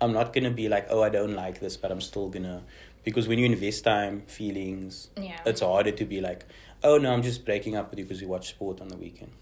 I'm 0.00 0.12
not 0.12 0.32
gonna 0.32 0.50
be 0.50 0.68
like, 0.68 0.86
oh, 0.90 1.02
I 1.02 1.08
don't 1.08 1.34
like 1.34 1.60
this, 1.60 1.76
but 1.76 1.90
I'm 1.90 2.00
still 2.00 2.28
gonna, 2.28 2.62
because 3.04 3.26
when 3.28 3.38
you 3.38 3.46
invest 3.46 3.84
time, 3.84 4.22
feelings, 4.22 5.08
yeah. 5.16 5.40
it's 5.44 5.60
harder 5.60 5.92
to 5.92 6.04
be 6.04 6.20
like, 6.20 6.44
oh 6.82 6.98
no, 6.98 7.12
I'm 7.12 7.22
just 7.22 7.44
breaking 7.44 7.76
up 7.76 7.90
with 7.90 7.98
you 7.98 8.04
because 8.04 8.20
we 8.20 8.26
watch 8.26 8.48
sport 8.48 8.80
on 8.80 8.88
the 8.88 8.96
weekend. 8.96 9.32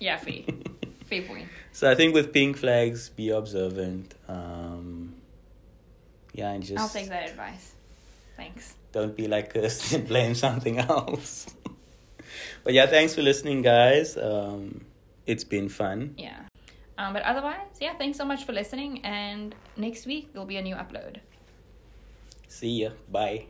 Yeah, 0.00 0.16
fair. 0.16 0.42
fair 1.06 1.22
point. 1.22 1.48
So 1.72 1.90
I 1.90 1.94
think 1.94 2.14
with 2.14 2.32
pink 2.32 2.56
flags, 2.56 3.08
be 3.08 3.30
observant. 3.30 4.14
Um, 4.28 5.14
yeah, 6.32 6.52
and 6.52 6.62
just 6.62 6.78
I'll 6.78 6.88
take 6.88 7.08
that 7.08 7.28
advice. 7.28 7.74
Thanks. 8.36 8.74
Don't 8.92 9.16
be 9.16 9.28
like 9.28 9.52
Kirsten 9.52 10.00
and 10.00 10.08
blame 10.08 10.34
something 10.34 10.78
else. 10.78 11.46
but 12.64 12.72
yeah, 12.72 12.86
thanks 12.86 13.14
for 13.14 13.22
listening, 13.22 13.62
guys. 13.62 14.16
Um, 14.16 14.84
it's 15.26 15.44
been 15.44 15.68
fun. 15.68 16.14
Yeah. 16.16 16.40
Um, 16.96 17.12
but 17.12 17.22
otherwise, 17.22 17.78
yeah, 17.80 17.94
thanks 17.96 18.18
so 18.18 18.24
much 18.24 18.44
for 18.44 18.52
listening. 18.52 19.04
And 19.04 19.54
next 19.76 20.06
week, 20.06 20.32
there'll 20.32 20.48
be 20.48 20.56
a 20.56 20.62
new 20.62 20.74
upload. 20.74 21.18
See 22.48 22.82
ya. 22.82 22.90
Bye. 23.10 23.46